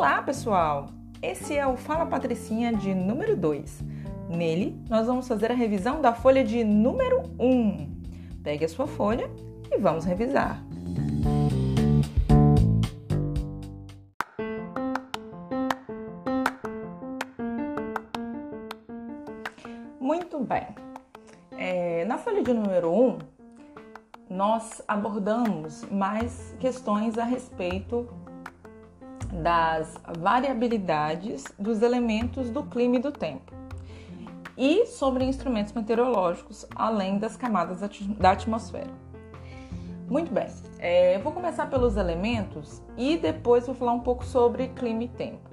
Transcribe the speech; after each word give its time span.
Olá, 0.00 0.22
pessoal! 0.22 0.86
Esse 1.20 1.54
é 1.58 1.66
o 1.66 1.76
Fala 1.76 2.06
Patricinha 2.06 2.72
de 2.72 2.94
número 2.94 3.36
2. 3.36 3.84
Nele, 4.30 4.82
nós 4.88 5.06
vamos 5.06 5.28
fazer 5.28 5.52
a 5.52 5.54
revisão 5.54 6.00
da 6.00 6.14
folha 6.14 6.42
de 6.42 6.64
número 6.64 7.24
1. 7.38 7.46
Um. 7.46 8.02
Pegue 8.42 8.64
a 8.64 8.68
sua 8.70 8.86
folha 8.86 9.30
e 9.70 9.76
vamos 9.76 10.06
revisar. 10.06 10.64
Muito 20.00 20.40
bem. 20.40 20.66
É, 21.58 22.06
na 22.06 22.16
folha 22.16 22.42
de 22.42 22.54
número 22.54 22.90
1, 22.90 23.06
um, 23.06 23.18
nós 24.30 24.80
abordamos 24.88 25.84
mais 25.90 26.56
questões 26.58 27.18
a 27.18 27.24
respeito 27.24 28.08
das 29.32 29.94
variabilidades 30.18 31.44
dos 31.58 31.82
elementos 31.82 32.50
do 32.50 32.64
clima 32.64 32.96
e 32.96 32.98
do 32.98 33.12
tempo 33.12 33.60
e 34.56 34.84
sobre 34.84 35.24
instrumentos 35.24 35.72
meteorológicos, 35.72 36.66
além 36.76 37.18
das 37.18 37.34
camadas 37.34 37.80
da 38.18 38.30
atmosfera. 38.30 38.90
Muito 40.06 40.34
bem, 40.34 40.48
é, 40.78 41.16
eu 41.16 41.20
vou 41.20 41.32
começar 41.32 41.70
pelos 41.70 41.96
elementos 41.96 42.82
e 42.94 43.16
depois 43.16 43.64
vou 43.64 43.74
falar 43.74 43.92
um 43.92 44.00
pouco 44.00 44.22
sobre 44.22 44.68
clima 44.68 45.04
e 45.04 45.08
tempo. 45.08 45.48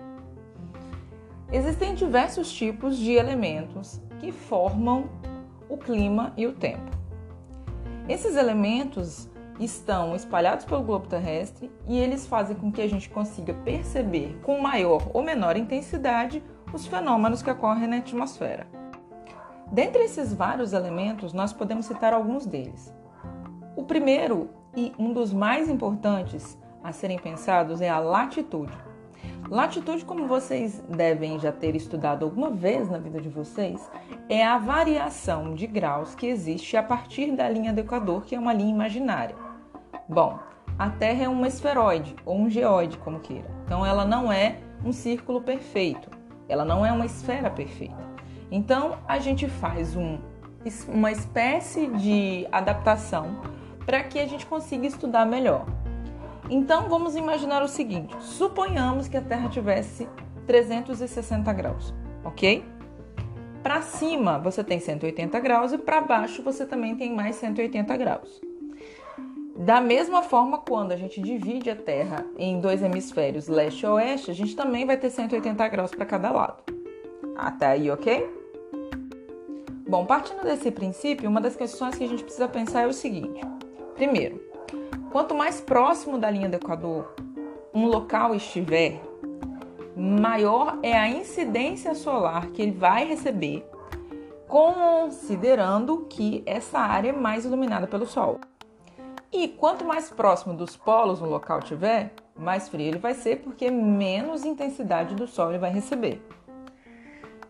Existem 1.54 1.96
diversos 1.96 2.52
tipos 2.52 2.98
de 2.98 3.14
elementos 3.14 4.02
que 4.20 4.32
formam 4.32 5.10
o 5.70 5.78
clima 5.78 6.34
e 6.36 6.46
o 6.46 6.52
tempo. 6.52 6.92
Esses 8.10 8.36
elementos 8.36 9.30
estão 9.60 10.16
espalhados 10.16 10.66
pelo 10.66 10.84
globo 10.84 11.08
terrestre 11.08 11.72
e 11.88 11.98
eles 11.98 12.28
fazem 12.28 12.56
com 12.56 12.72
que 12.72 12.82
a 12.82 12.88
gente 12.88 13.10
consiga 13.10 13.54
perceber 13.54 14.40
com 14.44 14.60
maior 14.60 15.10
ou 15.14 15.24
menor 15.24 15.58
intensidade 15.58 16.44
os 16.74 16.86
fenômenos 16.86 17.42
que 17.42 17.50
ocorrem 17.50 17.88
na 17.88 17.98
atmosfera. 17.98 18.68
Dentre 19.72 20.04
esses 20.04 20.34
vários 20.34 20.74
elementos, 20.74 21.34
nós 21.34 21.52
podemos 21.52 21.86
citar 21.86 22.14
alguns 22.14 22.46
deles. 22.46 22.94
O 23.76 23.84
primeiro 23.84 24.50
e 24.76 24.94
um 24.98 25.12
dos 25.12 25.34
mais 25.34 25.70
importantes 25.70 26.58
a 26.84 26.92
serem 26.92 27.20
pensados 27.20 27.82
é 27.82 27.90
a 27.90 28.00
latitude. 28.00 28.78
Latitude, 29.50 30.06
como 30.06 30.28
vocês 30.28 30.84
devem 30.90 31.40
já 31.40 31.52
ter 31.52 31.76
estudado 31.76 32.26
alguma 32.26 32.50
vez 32.50 32.90
na 32.90 32.98
vida 32.98 33.20
de 33.20 33.30
vocês, 33.30 33.90
é 34.30 34.46
a 34.46 34.58
variação 34.58 35.54
de 35.54 35.66
graus 35.66 36.16
que 36.16 36.28
existe 36.28 36.76
a 36.76 36.84
partir 36.84 37.32
da 37.32 37.50
linha 37.50 37.74
do 37.74 37.80
Equador, 37.80 38.26
que 38.26 38.36
é 38.36 38.40
uma 38.40 38.54
linha 38.54 38.74
imaginária. 38.74 39.47
Bom, 40.10 40.40
a 40.80 40.90
Terra 40.90 41.26
é 41.26 41.30
um 41.30 41.46
esferoide 41.46 42.16
ou 42.26 42.38
um 42.38 42.50
geoide, 42.50 42.98
como 42.98 43.20
queira. 43.20 43.50
Então 43.66 43.86
ela 43.86 44.06
não 44.06 44.32
é 44.32 44.60
um 44.86 44.94
círculo 44.94 45.42
perfeito, 45.42 46.10
ela 46.48 46.64
não 46.64 46.86
é 46.86 46.92
uma 46.92 47.06
esfera 47.06 47.50
perfeita. 47.50 48.08
Então 48.50 48.98
a 49.08 49.20
gente 49.20 49.50
faz 49.50 49.96
um, 49.98 50.18
uma 50.88 51.12
espécie 51.12 51.88
de 51.88 52.48
adaptação 52.52 53.42
para 53.86 54.02
que 54.04 54.20
a 54.20 54.28
gente 54.28 54.46
consiga 54.46 54.88
estudar 54.88 55.26
melhor. 55.26 55.66
Então 56.50 56.88
vamos 56.88 57.18
imaginar 57.18 57.62
o 57.62 57.68
seguinte: 57.68 58.16
suponhamos 58.22 59.10
que 59.10 59.18
a 59.18 59.22
Terra 59.22 59.50
tivesse 59.50 60.08
360 60.46 61.52
graus, 61.52 61.94
ok? 62.24 62.64
Para 63.62 63.82
cima 63.82 64.40
você 64.40 64.64
tem 64.64 64.80
180 64.80 65.38
graus 65.42 65.74
e 65.74 65.78
para 65.78 66.00
baixo 66.00 66.42
você 66.42 66.66
também 66.66 66.96
tem 66.96 67.14
mais 67.14 67.36
180 67.36 67.98
graus. 67.98 68.47
Da 69.58 69.82
mesma 69.82 70.22
forma, 70.22 70.60
quando 70.60 70.92
a 70.92 70.96
gente 70.96 71.20
divide 71.20 71.72
a 71.72 71.76
Terra 71.76 72.24
em 72.38 72.62
dois 72.62 72.84
hemisférios, 72.84 73.48
leste 73.48 73.84
e 73.84 73.88
oeste, 73.88 74.30
a 74.30 74.34
gente 74.34 74.56
também 74.56 74.86
vai 74.86 74.96
ter 74.98 75.10
180 75.10 75.68
graus 75.68 75.90
para 75.90 76.06
cada 76.06 76.30
lado. 76.30 76.62
Até 77.36 77.66
aí, 77.66 77.90
ok? 77.90 78.30
Bom, 79.90 80.06
partindo 80.06 80.44
desse 80.44 80.70
princípio, 80.70 81.28
uma 81.28 81.42
das 81.42 81.56
questões 81.56 81.96
que 81.96 82.04
a 82.04 82.08
gente 82.08 82.24
precisa 82.24 82.48
pensar 82.48 82.82
é 82.82 82.88
o 82.88 82.94
seguinte: 82.94 83.42
primeiro, 83.96 84.40
quanto 85.12 85.34
mais 85.34 85.60
próximo 85.60 86.20
da 86.20 86.30
linha 86.30 86.48
do 86.48 86.58
Equador 86.58 87.16
um 87.74 87.88
local 87.88 88.36
estiver, 88.36 89.02
maior 89.96 90.78
é 90.84 90.96
a 90.96 91.10
incidência 91.10 91.96
solar 91.96 92.52
que 92.52 92.62
ele 92.62 92.74
vai 92.74 93.06
receber, 93.06 93.68
considerando 94.48 96.06
que 96.08 96.44
essa 96.46 96.78
área 96.78 97.10
é 97.10 97.14
mais 97.14 97.44
iluminada 97.44 97.88
pelo 97.88 98.06
Sol. 98.06 98.40
E 99.32 99.48
quanto 99.50 99.84
mais 99.84 100.10
próximo 100.10 100.54
dos 100.54 100.78
polos 100.78 101.22
um 101.22 101.26
local 101.26 101.62
tiver, 101.62 102.14
mais 102.36 102.70
frio 102.70 102.88
ele 102.88 102.98
vai 102.98 103.14
ser, 103.14 103.42
porque 103.42 103.70
menos 103.70 104.46
intensidade 104.46 105.16
do 105.16 105.28
sol 105.28 105.50
ele 105.50 105.60
vai 105.60 105.72
receber. 105.72 106.26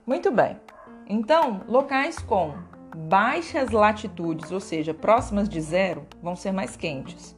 Muito 0.06 0.32
bem. 0.32 0.60
Então, 1.08 1.62
locais 1.68 2.18
com 2.20 2.56
baixas 2.96 3.70
latitudes, 3.70 4.52
ou 4.52 4.60
seja, 4.60 4.94
próximas 4.94 5.48
de 5.48 5.62
zero, 5.62 6.06
vão 6.22 6.36
ser 6.36 6.52
mais 6.52 6.76
quentes. 6.76 7.36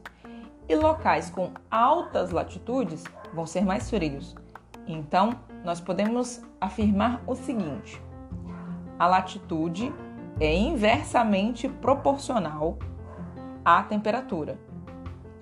E 0.68 0.74
locais 0.74 1.28
com 1.28 1.52
altas 1.70 2.30
latitudes 2.30 3.04
vão 3.34 3.44
ser 3.44 3.64
mais 3.64 3.90
frios. 3.90 4.34
Então, 4.86 5.34
nós 5.64 5.80
podemos 5.80 6.40
afirmar 6.60 7.22
o 7.26 7.34
seguinte: 7.34 8.00
a 8.98 9.06
latitude 9.06 9.92
é 10.40 10.54
inversamente 10.54 11.68
proporcional 11.68 12.78
à 13.64 13.82
temperatura. 13.82 14.58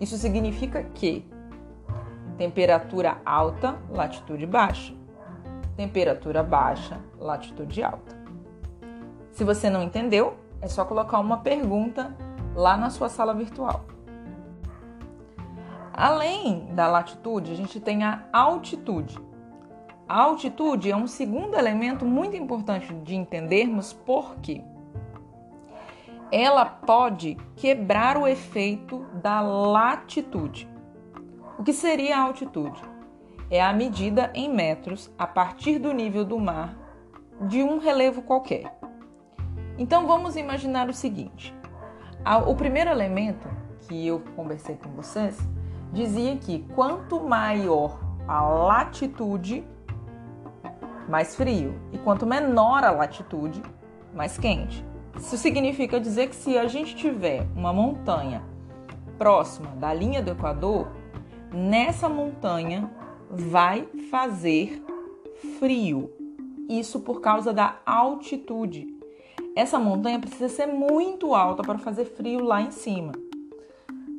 Isso 0.00 0.16
significa 0.16 0.82
que 0.82 1.26
temperatura 2.36 3.20
alta, 3.24 3.76
latitude 3.90 4.46
baixa. 4.46 4.94
Temperatura 5.76 6.42
baixa, 6.42 7.00
latitude 7.18 7.82
alta. 7.82 8.16
Se 9.32 9.44
você 9.44 9.70
não 9.70 9.82
entendeu, 9.82 10.36
é 10.60 10.68
só 10.68 10.84
colocar 10.84 11.18
uma 11.20 11.38
pergunta 11.38 12.14
lá 12.54 12.76
na 12.76 12.90
sua 12.90 13.08
sala 13.08 13.34
virtual. 13.34 13.84
Além 15.92 16.66
da 16.74 16.86
latitude, 16.86 17.52
a 17.52 17.54
gente 17.54 17.80
tem 17.80 18.04
a 18.04 18.24
altitude. 18.32 19.18
A 20.08 20.22
altitude 20.22 20.90
é 20.90 20.96
um 20.96 21.06
segundo 21.06 21.56
elemento 21.56 22.04
muito 22.04 22.36
importante 22.36 22.94
de 22.94 23.14
entendermos 23.14 23.92
porque 23.92 24.62
ela 26.30 26.64
pode 26.64 27.36
quebrar 27.56 28.16
o 28.16 28.26
efeito 28.26 29.06
da 29.14 29.40
latitude. 29.40 30.68
O 31.58 31.62
que 31.62 31.72
seria 31.72 32.16
a 32.16 32.22
altitude? 32.22 32.80
É 33.50 33.62
a 33.62 33.72
medida 33.72 34.30
em 34.34 34.52
metros 34.52 35.10
a 35.18 35.26
partir 35.26 35.78
do 35.78 35.92
nível 35.92 36.24
do 36.24 36.38
mar 36.38 36.76
de 37.40 37.62
um 37.62 37.78
relevo 37.78 38.22
qualquer. 38.22 38.78
Então 39.78 40.06
vamos 40.06 40.36
imaginar 40.36 40.88
o 40.88 40.92
seguinte: 40.92 41.54
o 42.46 42.54
primeiro 42.54 42.90
elemento 42.90 43.48
que 43.80 44.06
eu 44.06 44.20
conversei 44.36 44.76
com 44.76 44.90
vocês 44.90 45.38
dizia 45.92 46.36
que 46.36 46.60
quanto 46.74 47.20
maior 47.20 47.98
a 48.26 48.42
latitude, 48.42 49.64
mais 51.08 51.34
frio, 51.34 51.80
e 51.90 51.98
quanto 51.98 52.26
menor 52.26 52.84
a 52.84 52.90
latitude, 52.90 53.62
mais 54.14 54.36
quente. 54.36 54.84
Isso 55.16 55.36
significa 55.36 55.98
dizer 56.00 56.28
que 56.28 56.36
se 56.36 56.56
a 56.56 56.66
gente 56.66 56.94
tiver 56.94 57.46
uma 57.54 57.72
montanha 57.72 58.42
próxima 59.18 59.70
da 59.76 59.92
linha 59.92 60.22
do 60.22 60.30
Equador, 60.30 60.88
nessa 61.52 62.08
montanha 62.08 62.90
vai 63.30 63.88
fazer 64.10 64.82
frio. 65.58 66.10
Isso 66.68 67.00
por 67.00 67.20
causa 67.20 67.52
da 67.52 67.78
altitude. 67.84 68.86
Essa 69.56 69.78
montanha 69.78 70.20
precisa 70.20 70.48
ser 70.48 70.66
muito 70.66 71.34
alta 71.34 71.62
para 71.62 71.78
fazer 71.78 72.04
frio 72.04 72.44
lá 72.44 72.62
em 72.62 72.70
cima. 72.70 73.12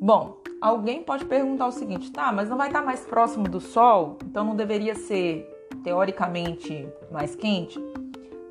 Bom, 0.00 0.36
alguém 0.60 1.02
pode 1.02 1.24
perguntar 1.24 1.66
o 1.66 1.72
seguinte: 1.72 2.10
tá, 2.10 2.32
mas 2.32 2.48
não 2.48 2.56
vai 2.56 2.68
estar 2.68 2.82
mais 2.82 3.00
próximo 3.00 3.44
do 3.44 3.60
Sol, 3.60 4.18
então 4.24 4.44
não 4.44 4.56
deveria 4.56 4.94
ser 4.94 5.48
teoricamente 5.82 6.86
mais 7.10 7.34
quente? 7.34 7.78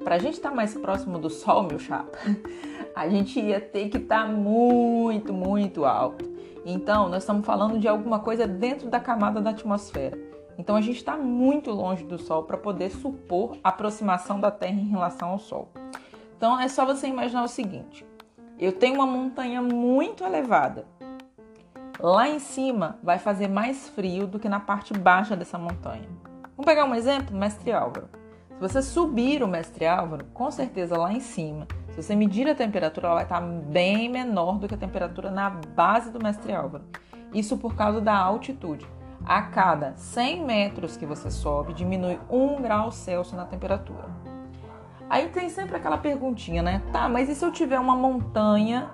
Para 0.09 0.15
a 0.15 0.19
gente 0.19 0.37
estar 0.37 0.49
tá 0.49 0.55
mais 0.55 0.73
próximo 0.73 1.19
do 1.19 1.29
Sol, 1.29 1.61
meu 1.61 1.77
chapa, 1.77 2.17
a 2.95 3.07
gente 3.07 3.39
ia 3.39 3.61
ter 3.61 3.89
que 3.89 3.97
estar 3.97 4.25
tá 4.25 4.27
muito, 4.27 5.31
muito 5.31 5.85
alto. 5.85 6.25
Então, 6.65 7.07
nós 7.07 7.21
estamos 7.21 7.45
falando 7.45 7.77
de 7.77 7.87
alguma 7.87 8.17
coisa 8.17 8.47
dentro 8.47 8.89
da 8.89 8.99
camada 8.99 9.39
da 9.39 9.51
atmosfera. 9.51 10.17
Então, 10.57 10.75
a 10.75 10.81
gente 10.81 10.95
está 10.95 11.15
muito 11.15 11.69
longe 11.69 12.03
do 12.03 12.17
Sol 12.17 12.41
para 12.41 12.57
poder 12.57 12.89
supor 12.89 13.55
a 13.63 13.69
aproximação 13.69 14.39
da 14.39 14.49
Terra 14.49 14.79
em 14.79 14.89
relação 14.89 15.29
ao 15.29 15.37
Sol. 15.37 15.69
Então, 16.35 16.59
é 16.59 16.67
só 16.67 16.87
você 16.87 17.05
imaginar 17.05 17.43
o 17.43 17.47
seguinte: 17.47 18.03
eu 18.57 18.71
tenho 18.71 18.95
uma 18.95 19.05
montanha 19.05 19.61
muito 19.61 20.23
elevada. 20.23 20.87
Lá 21.99 22.27
em 22.27 22.39
cima 22.39 22.97
vai 23.03 23.19
fazer 23.19 23.47
mais 23.47 23.87
frio 23.89 24.25
do 24.25 24.39
que 24.39 24.49
na 24.49 24.59
parte 24.59 24.91
baixa 24.91 25.35
dessa 25.35 25.59
montanha. 25.59 26.09
Vamos 26.57 26.65
pegar 26.65 26.85
um 26.85 26.95
exemplo, 26.95 27.37
Mestre 27.37 27.71
Álvaro. 27.71 28.18
Se 28.59 28.67
você 28.67 28.81
subir 28.81 29.41
o 29.41 29.47
mestre 29.47 29.87
Álvaro, 29.87 30.25
com 30.33 30.51
certeza 30.51 30.97
lá 30.97 31.13
em 31.13 31.21
cima, 31.21 31.65
se 31.91 32.03
você 32.03 32.13
medir 32.13 32.45
a 32.45 32.53
temperatura, 32.53 33.07
ela 33.07 33.15
vai 33.15 33.23
estar 33.23 33.39
bem 33.39 34.09
menor 34.09 34.59
do 34.59 34.67
que 34.67 34.75
a 34.75 34.77
temperatura 34.77 35.31
na 35.31 35.49
base 35.49 36.11
do 36.11 36.21
mestre 36.21 36.51
Álvaro. 36.51 36.83
Isso 37.33 37.57
por 37.57 37.73
causa 37.73 38.01
da 38.01 38.17
altitude. 38.17 38.85
a 39.25 39.41
cada 39.41 39.95
100 39.95 40.45
metros 40.45 40.97
que 40.97 41.05
você 41.05 41.29
sobe, 41.29 41.73
diminui 41.73 42.19
1 42.29 42.61
grau 42.61 42.91
Celsius 42.91 43.37
na 43.37 43.45
temperatura. 43.45 44.09
Aí 45.09 45.27
tem 45.29 45.49
sempre 45.49 45.75
aquela 45.75 45.97
perguntinha, 45.97 46.61
né? 46.61 46.81
Tá, 46.91 47.09
mas 47.09 47.29
e 47.29 47.35
se 47.35 47.43
eu 47.43 47.51
tiver 47.51 47.79
uma 47.79 47.95
montanha 47.95 48.89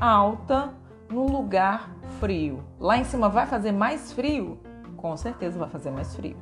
alta 0.00 0.72
num 1.10 1.26
lugar 1.26 1.90
frio? 2.18 2.64
Lá 2.80 2.96
em 2.96 3.04
cima 3.04 3.28
vai 3.28 3.46
fazer 3.46 3.72
mais 3.72 4.12
frio? 4.12 4.58
Com 4.96 5.16
certeza 5.16 5.58
vai 5.58 5.68
fazer 5.68 5.90
mais 5.90 6.14
frio. 6.16 6.36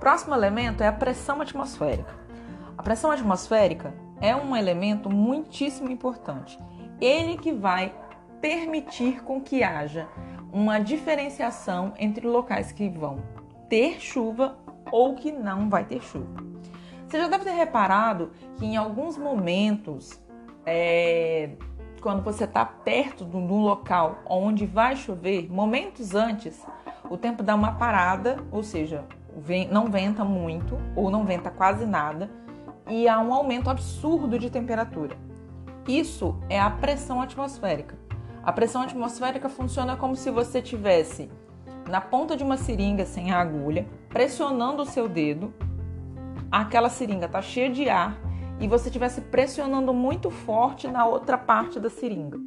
Próximo 0.00 0.34
elemento 0.34 0.82
é 0.82 0.86
a 0.86 0.92
pressão 0.92 1.42
atmosférica. 1.42 2.18
A 2.76 2.82
pressão 2.82 3.10
atmosférica 3.10 3.92
é 4.18 4.34
um 4.34 4.56
elemento 4.56 5.10
muitíssimo 5.10 5.90
importante. 5.90 6.58
Ele 6.98 7.36
que 7.36 7.52
vai 7.52 7.94
permitir 8.40 9.22
com 9.22 9.42
que 9.42 9.62
haja 9.62 10.08
uma 10.50 10.78
diferenciação 10.78 11.92
entre 11.98 12.26
locais 12.26 12.72
que 12.72 12.88
vão 12.88 13.22
ter 13.68 14.00
chuva 14.00 14.56
ou 14.90 15.16
que 15.16 15.30
não 15.30 15.68
vai 15.68 15.84
ter 15.84 16.00
chuva. 16.02 16.42
Você 17.06 17.18
já 17.18 17.28
deve 17.28 17.44
ter 17.44 17.52
reparado 17.52 18.30
que 18.56 18.64
em 18.64 18.78
alguns 18.78 19.18
momentos, 19.18 20.18
é, 20.64 21.50
quando 22.00 22.22
você 22.22 22.44
está 22.44 22.64
perto 22.64 23.26
de 23.26 23.36
um 23.36 23.60
local 23.60 24.20
onde 24.24 24.64
vai 24.64 24.96
chover, 24.96 25.52
momentos 25.52 26.14
antes, 26.14 26.64
o 27.10 27.18
tempo 27.18 27.42
dá 27.42 27.54
uma 27.54 27.72
parada, 27.72 28.42
ou 28.50 28.62
seja, 28.62 29.04
não 29.70 29.90
venta 29.90 30.24
muito 30.24 30.78
ou 30.94 31.10
não 31.10 31.24
venta 31.24 31.50
quase 31.50 31.86
nada 31.86 32.30
e 32.88 33.08
há 33.08 33.20
um 33.20 33.32
aumento 33.32 33.70
absurdo 33.70 34.38
de 34.38 34.50
temperatura. 34.50 35.16
Isso 35.86 36.36
é 36.48 36.60
a 36.60 36.70
pressão 36.70 37.20
atmosférica. 37.20 37.98
A 38.42 38.52
pressão 38.52 38.82
atmosférica 38.82 39.48
funciona 39.48 39.96
como 39.96 40.16
se 40.16 40.30
você 40.30 40.62
tivesse 40.62 41.30
na 41.88 42.00
ponta 42.00 42.36
de 42.36 42.44
uma 42.44 42.56
seringa 42.56 43.04
sem 43.04 43.32
a 43.32 43.40
agulha, 43.40 43.86
pressionando 44.08 44.82
o 44.82 44.86
seu 44.86 45.08
dedo. 45.08 45.52
Aquela 46.50 46.88
seringa 46.88 47.26
está 47.26 47.42
cheia 47.42 47.70
de 47.70 47.88
ar 47.88 48.18
e 48.60 48.68
você 48.68 48.88
estivesse 48.88 49.20
pressionando 49.20 49.92
muito 49.92 50.30
forte 50.30 50.88
na 50.88 51.06
outra 51.06 51.36
parte 51.36 51.78
da 51.78 51.90
seringa. 51.90 52.38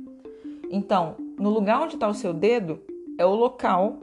Então, 0.70 1.16
no 1.38 1.50
lugar 1.50 1.82
onde 1.82 1.96
está 1.96 2.08
o 2.08 2.14
seu 2.14 2.34
dedo 2.34 2.80
é 3.18 3.26
o 3.26 3.36
local 3.36 4.00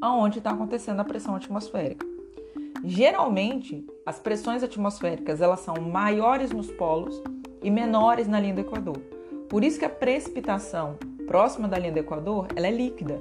aonde 0.00 0.38
está 0.38 0.50
acontecendo 0.50 1.00
a 1.00 1.04
pressão 1.04 1.36
atmosférica. 1.36 2.09
Geralmente, 2.82 3.86
as 4.06 4.18
pressões 4.18 4.62
atmosféricas 4.62 5.40
elas 5.40 5.60
são 5.60 5.74
maiores 5.80 6.50
nos 6.50 6.70
polos 6.70 7.22
e 7.62 7.70
menores 7.70 8.26
na 8.26 8.40
linha 8.40 8.54
do 8.54 8.60
Equador. 8.60 8.98
Por 9.48 9.62
isso 9.62 9.78
que 9.78 9.84
a 9.84 9.90
precipitação 9.90 10.96
próxima 11.26 11.68
da 11.68 11.78
linha 11.78 11.92
do 11.92 11.98
Equador 11.98 12.48
ela 12.56 12.66
é 12.66 12.70
líquida 12.70 13.20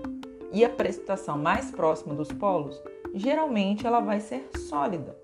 e 0.52 0.64
a 0.64 0.70
precipitação 0.70 1.38
mais 1.38 1.72
próxima 1.72 2.16
dos 2.16 2.32
polos 2.32 2.82
geralmente 3.14 3.86
ela 3.86 4.00
vai 4.00 4.20
ser 4.20 4.50
sólida, 4.56 5.18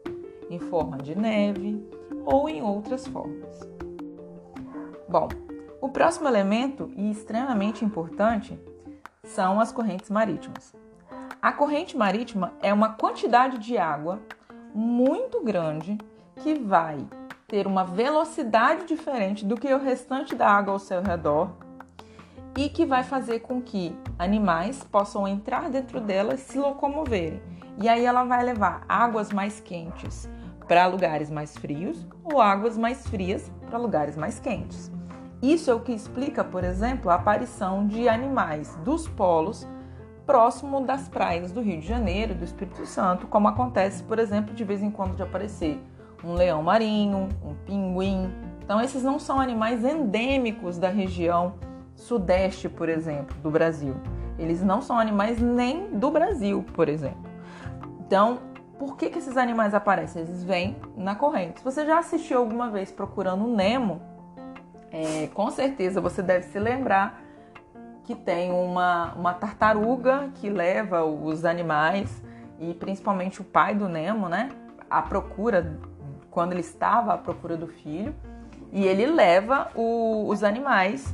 em 0.49 0.59
forma 0.59 0.97
de 0.97 1.17
neve 1.17 1.83
ou 2.25 2.49
em 2.49 2.61
outras 2.61 3.07
formas. 3.07 3.59
Bom, 5.07 5.29
o 5.79 5.89
próximo 5.89 6.27
elemento 6.27 6.91
e 6.95 7.09
extremamente 7.09 7.85
importante 7.85 8.59
são 9.23 9.59
as 9.59 9.71
correntes 9.71 10.09
marítimas. 10.09 10.73
A 11.45 11.51
corrente 11.51 11.95
marítima 11.95 12.53
é 12.59 12.73
uma 12.73 12.93
quantidade 12.93 13.59
de 13.59 13.77
água 13.77 14.19
muito 14.73 15.43
grande 15.43 15.95
que 16.37 16.55
vai 16.55 17.05
ter 17.47 17.67
uma 17.67 17.83
velocidade 17.83 18.87
diferente 18.87 19.45
do 19.45 19.55
que 19.55 19.71
o 19.71 19.77
restante 19.77 20.33
da 20.33 20.49
água 20.49 20.73
ao 20.73 20.79
seu 20.79 21.03
redor 21.03 21.51
e 22.57 22.67
que 22.67 22.83
vai 22.83 23.03
fazer 23.03 23.41
com 23.41 23.61
que 23.61 23.95
animais 24.17 24.83
possam 24.85 25.27
entrar 25.27 25.69
dentro 25.69 26.01
dela 26.01 26.33
e 26.33 26.39
se 26.39 26.57
locomoverem. 26.57 27.39
E 27.79 27.87
aí 27.87 28.03
ela 28.03 28.23
vai 28.23 28.43
levar 28.43 28.83
águas 28.89 29.31
mais 29.31 29.59
quentes 29.59 30.27
para 30.67 30.87
lugares 30.87 31.29
mais 31.29 31.55
frios 31.55 32.07
ou 32.23 32.41
águas 32.41 32.75
mais 32.75 33.05
frias 33.07 33.51
para 33.69 33.77
lugares 33.77 34.17
mais 34.17 34.39
quentes. 34.39 34.91
Isso 35.43 35.69
é 35.69 35.75
o 35.75 35.79
que 35.79 35.91
explica, 35.91 36.43
por 36.43 36.63
exemplo, 36.63 37.11
a 37.11 37.13
aparição 37.13 37.85
de 37.85 38.09
animais 38.09 38.75
dos 38.77 39.07
polos 39.07 39.67
próximo 40.25 40.81
das 40.81 41.07
praias 41.07 41.51
do 41.51 41.61
Rio 41.61 41.79
de 41.79 41.87
Janeiro 41.87 42.33
do 42.33 42.43
Espírito 42.43 42.85
Santo, 42.85 43.27
como 43.27 43.47
acontece, 43.47 44.03
por 44.03 44.19
exemplo, 44.19 44.53
de 44.53 44.63
vez 44.63 44.81
em 44.81 44.89
quando 44.89 45.15
de 45.15 45.23
aparecer 45.23 45.79
um 46.23 46.33
leão 46.33 46.63
marinho, 46.63 47.29
um 47.43 47.53
pinguim. 47.65 48.33
Então, 48.63 48.81
esses 48.81 49.03
não 49.03 49.19
são 49.19 49.39
animais 49.39 49.83
endêmicos 49.83 50.77
da 50.77 50.89
região 50.89 51.53
sudeste, 51.95 52.67
por 52.67 52.89
exemplo, 52.89 53.35
do 53.41 53.51
Brasil. 53.51 53.95
Eles 54.37 54.63
não 54.63 54.81
são 54.81 54.99
animais 54.99 55.39
nem 55.39 55.87
do 55.91 56.09
Brasil, 56.09 56.65
por 56.73 56.89
exemplo. 56.89 57.23
Então, 57.99 58.39
por 58.77 58.97
que, 58.97 59.09
que 59.09 59.19
esses 59.19 59.37
animais 59.37 59.73
aparecem? 59.73 60.23
Eles 60.23 60.43
vêm 60.43 60.75
na 60.97 61.15
corrente. 61.15 61.59
Se 61.59 61.63
você 61.63 61.85
já 61.85 61.99
assistiu 61.99 62.39
alguma 62.39 62.69
vez 62.69 62.91
procurando 62.91 63.47
Nemo, 63.47 64.01
é, 64.91 65.27
com 65.33 65.49
certeza 65.49 66.01
você 66.01 66.21
deve 66.21 66.45
se 66.47 66.59
lembrar 66.59 67.21
que 68.05 68.15
tem 68.15 68.51
uma, 68.51 69.13
uma 69.15 69.33
tartaruga 69.33 70.29
que 70.35 70.49
leva 70.49 71.03
os 71.03 71.43
animais 71.43 72.23
e 72.59 72.73
principalmente 72.73 73.41
o 73.41 73.43
pai 73.43 73.73
do 73.75 73.89
Nemo, 73.89 74.29
né? 74.29 74.49
À 74.89 75.01
procura, 75.01 75.77
quando 76.29 76.51
ele 76.51 76.61
estava 76.61 77.13
à 77.13 77.17
procura 77.17 77.57
do 77.57 77.67
filho, 77.67 78.15
e 78.71 78.85
ele 78.85 79.05
leva 79.05 79.69
o, 79.73 80.27
os 80.29 80.43
animais 80.43 81.13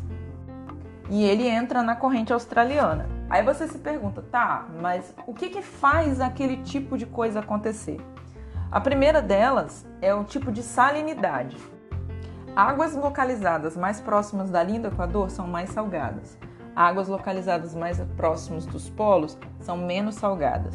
e 1.10 1.24
ele 1.24 1.48
entra 1.48 1.82
na 1.82 1.96
corrente 1.96 2.34
australiana. 2.34 3.08
Aí 3.30 3.44
você 3.44 3.68
se 3.68 3.78
pergunta, 3.78 4.22
tá, 4.32 4.68
mas 4.82 5.14
o 5.26 5.34
que, 5.34 5.50
que 5.50 5.62
faz 5.62 6.20
aquele 6.20 6.58
tipo 6.58 6.98
de 6.98 7.06
coisa 7.06 7.40
acontecer? 7.40 8.00
A 8.72 8.80
primeira 8.80 9.22
delas 9.22 9.86
é 10.02 10.14
o 10.14 10.24
tipo 10.24 10.52
de 10.52 10.64
salinidade. 10.64 11.58
Águas 12.56 12.96
localizadas 12.96 13.78
mais 13.78 14.02
próximas 14.02 14.50
da 14.50 14.62
linha 14.62 14.82
do 14.82 14.88
Equador 14.88 15.30
são 15.30 15.48
mais 15.48 15.70
salgadas. 15.70 16.38
Águas 16.76 17.08
localizadas 17.08 17.76
mais 17.76 18.00
próximas 18.16 18.66
dos 18.66 18.90
polos 18.90 19.38
são 19.60 19.78
menos 19.78 20.16
salgadas. 20.16 20.74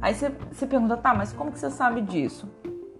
Aí 0.00 0.14
você 0.14 0.32
se 0.52 0.66
pergunta, 0.66 0.96
tá, 0.96 1.14
mas 1.14 1.32
como 1.32 1.52
que 1.52 1.58
você 1.58 1.70
sabe 1.70 2.00
disso? 2.02 2.48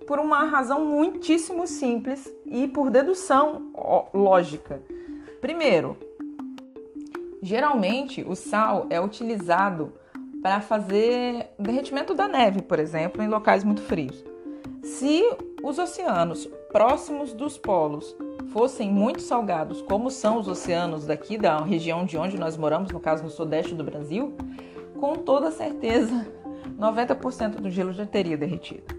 Por 0.06 0.18
uma 0.18 0.44
razão 0.44 0.84
muitíssimo 0.84 1.66
simples 1.66 2.32
e 2.46 2.68
por 2.68 2.90
dedução 2.90 3.70
lógica. 4.12 4.80
Primeiro, 5.40 5.96
geralmente 7.42 8.22
o 8.22 8.34
sal 8.34 8.86
é 8.90 9.00
utilizado 9.00 9.92
para 10.42 10.60
fazer 10.60 11.50
derretimento 11.58 12.14
da 12.14 12.28
neve, 12.28 12.60
por 12.60 12.78
exemplo, 12.78 13.22
em 13.22 13.28
locais 13.28 13.64
muito 13.64 13.82
frios. 13.82 14.24
Se 14.82 15.22
os 15.62 15.78
oceanos 15.78 16.48
próximos 16.74 17.32
dos 17.32 17.56
polos 17.56 18.16
fossem 18.52 18.90
muito 18.90 19.22
salgados, 19.22 19.80
como 19.80 20.10
são 20.10 20.40
os 20.40 20.48
oceanos 20.48 21.06
daqui 21.06 21.38
da 21.38 21.60
região 21.60 22.04
de 22.04 22.18
onde 22.18 22.36
nós 22.36 22.56
moramos, 22.56 22.90
no 22.90 22.98
caso 22.98 23.22
no 23.22 23.30
sudeste 23.30 23.76
do 23.76 23.84
Brasil, 23.84 24.36
com 24.98 25.14
toda 25.14 25.52
certeza 25.52 26.26
90% 26.76 27.60
do 27.60 27.70
gelo 27.70 27.92
já 27.92 28.04
teria 28.04 28.36
derretido. 28.36 28.92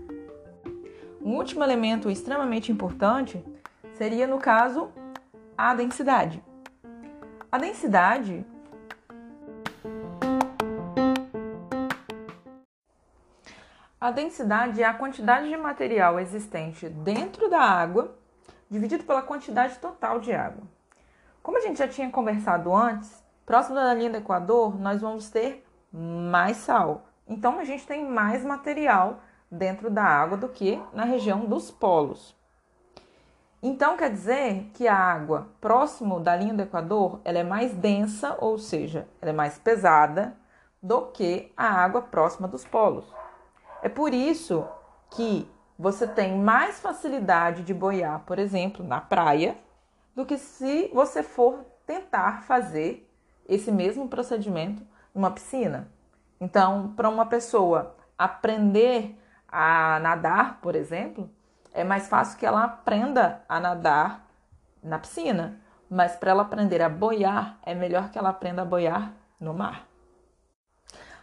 Um 1.22 1.36
último 1.36 1.66
elemento 1.66 2.10
extremamente 2.10 2.72
importante 2.72 3.44
seria, 3.92 4.26
no 4.26 4.38
caso, 4.38 4.88
a 5.58 5.76
densidade. 5.76 6.42
A 7.52 7.58
densidade 7.58 8.46
A 14.06 14.12
densidade 14.12 14.84
é 14.84 14.86
a 14.86 14.94
quantidade 14.94 15.50
de 15.50 15.58
material 15.58 16.20
existente 16.20 16.88
dentro 16.88 17.50
da 17.50 17.60
água 17.60 18.16
dividido 18.70 19.04
pela 19.04 19.24
quantidade 19.24 19.80
total 19.80 20.20
de 20.20 20.32
água. 20.32 20.62
Como 21.42 21.58
a 21.58 21.62
gente 21.62 21.80
já 21.80 21.88
tinha 21.88 22.12
conversado 22.12 22.72
antes, 22.72 23.26
próximo 23.48 23.74
da 23.74 23.92
linha 23.96 24.12
do 24.12 24.18
Equador, 24.18 24.80
nós 24.80 25.02
vamos 25.02 25.32
ter 25.32 25.66
mais 25.92 26.58
sal. 26.58 27.08
Então 27.28 27.58
a 27.58 27.64
gente 27.64 27.88
tem 27.88 28.08
mais 28.08 28.46
material 28.46 29.22
dentro 29.50 29.90
da 29.90 30.04
água 30.04 30.38
do 30.38 30.50
que 30.50 30.80
na 30.94 31.04
região 31.04 31.48
dos 31.48 31.72
polos. 31.72 32.38
Então 33.60 33.98
quer 33.98 34.12
dizer 34.12 34.70
que 34.76 34.88
a 34.88 34.96
água 34.96 35.48
próximo 35.60 36.20
da 36.20 36.36
linha 36.36 36.54
do 36.54 36.62
Equador 36.62 37.22
ela 37.26 37.40
é 37.40 37.44
mais 37.44 37.74
densa, 37.74 38.38
ou 38.40 38.60
seja, 38.60 39.08
ela 39.20 39.32
é 39.32 39.36
mais 39.36 39.58
pesada 39.58 40.38
do 40.80 41.08
que 41.08 41.52
a 41.58 41.66
água 41.66 42.04
próxima 42.04 42.48
dos 42.48 42.64
polos. 42.64 43.25
É 43.86 43.90
por 43.90 44.16
isso 44.16 44.68
que 45.12 45.48
você 45.78 46.08
tem 46.08 46.40
mais 46.40 46.80
facilidade 46.80 47.62
de 47.62 47.72
boiar, 47.72 48.22
por 48.22 48.40
exemplo, 48.40 48.84
na 48.84 49.00
praia, 49.00 49.56
do 50.16 50.26
que 50.26 50.40
se 50.40 50.90
você 50.92 51.22
for 51.22 51.64
tentar 51.86 52.42
fazer 52.46 53.08
esse 53.48 53.72
mesmo 53.72 54.08
procedimento 54.08 54.82
numa 55.14 55.30
piscina. 55.30 55.88
Então, 56.42 56.94
para 56.96 57.08
uma 57.08 57.28
pessoa 57.28 57.96
aprender 58.18 59.16
a 59.48 60.00
nadar, 60.00 60.62
por 60.62 60.76
exemplo, 60.76 61.30
é 61.72 61.84
mais 61.84 62.08
fácil 62.08 62.40
que 62.40 62.46
ela 62.48 62.64
aprenda 62.64 63.44
a 63.48 63.60
nadar 63.60 64.26
na 64.82 64.98
piscina, 64.98 65.62
mas 65.88 66.16
para 66.16 66.32
ela 66.32 66.42
aprender 66.42 66.82
a 66.82 66.90
boiar, 66.90 67.60
é 67.62 67.76
melhor 67.76 68.10
que 68.10 68.18
ela 68.18 68.30
aprenda 68.30 68.64
a 68.64 68.66
boiar 68.66 69.14
no 69.40 69.54
mar. 69.54 69.86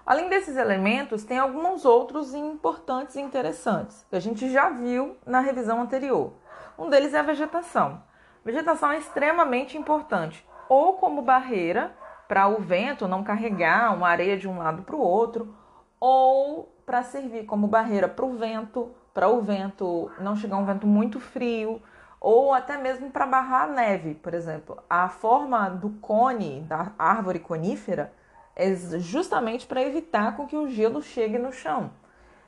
Além 0.04 0.28
desses 0.28 0.56
elementos, 0.56 1.22
tem 1.22 1.38
alguns 1.38 1.84
outros 1.84 2.34
importantes 2.34 3.14
e 3.14 3.20
interessantes 3.20 4.04
que 4.10 4.16
a 4.16 4.20
gente 4.20 4.50
já 4.50 4.68
viu 4.68 5.16
na 5.24 5.38
revisão 5.38 5.80
anterior. 5.80 6.32
Um 6.76 6.90
deles 6.90 7.14
é 7.14 7.20
a 7.20 7.22
vegetação. 7.22 8.02
A 8.42 8.44
vegetação 8.44 8.90
é 8.90 8.98
extremamente 8.98 9.78
importante, 9.78 10.44
ou 10.68 10.94
como 10.94 11.22
barreira 11.22 11.94
para 12.26 12.48
o 12.48 12.60
vento 12.60 13.06
não 13.06 13.22
carregar 13.22 13.94
uma 13.94 14.08
areia 14.08 14.36
de 14.36 14.48
um 14.48 14.58
lado 14.58 14.82
para 14.82 14.96
o 14.96 15.00
outro, 15.00 15.54
ou 16.00 16.74
para 16.84 17.04
servir 17.04 17.44
como 17.44 17.68
barreira 17.68 18.08
para 18.08 18.24
o 18.24 18.36
vento, 18.36 18.90
para 19.14 19.28
o 19.28 19.40
vento 19.40 20.10
não 20.18 20.34
chegar 20.34 20.56
um 20.56 20.64
vento 20.64 20.86
muito 20.86 21.20
frio, 21.20 21.80
ou 22.20 22.52
até 22.52 22.76
mesmo 22.76 23.10
para 23.10 23.26
barrar 23.26 23.64
a 23.64 23.72
neve, 23.72 24.14
por 24.14 24.34
exemplo. 24.34 24.82
A 24.90 25.08
forma 25.08 25.68
do 25.68 25.90
cone 26.00 26.62
da 26.62 26.92
árvore 26.98 27.38
conífera 27.38 28.12
é 28.54 28.74
justamente 28.98 29.66
para 29.66 29.82
evitar 29.82 30.36
com 30.36 30.46
que 30.46 30.56
o 30.56 30.68
gelo 30.68 31.02
chegue 31.02 31.38
no 31.38 31.52
chão. 31.52 31.90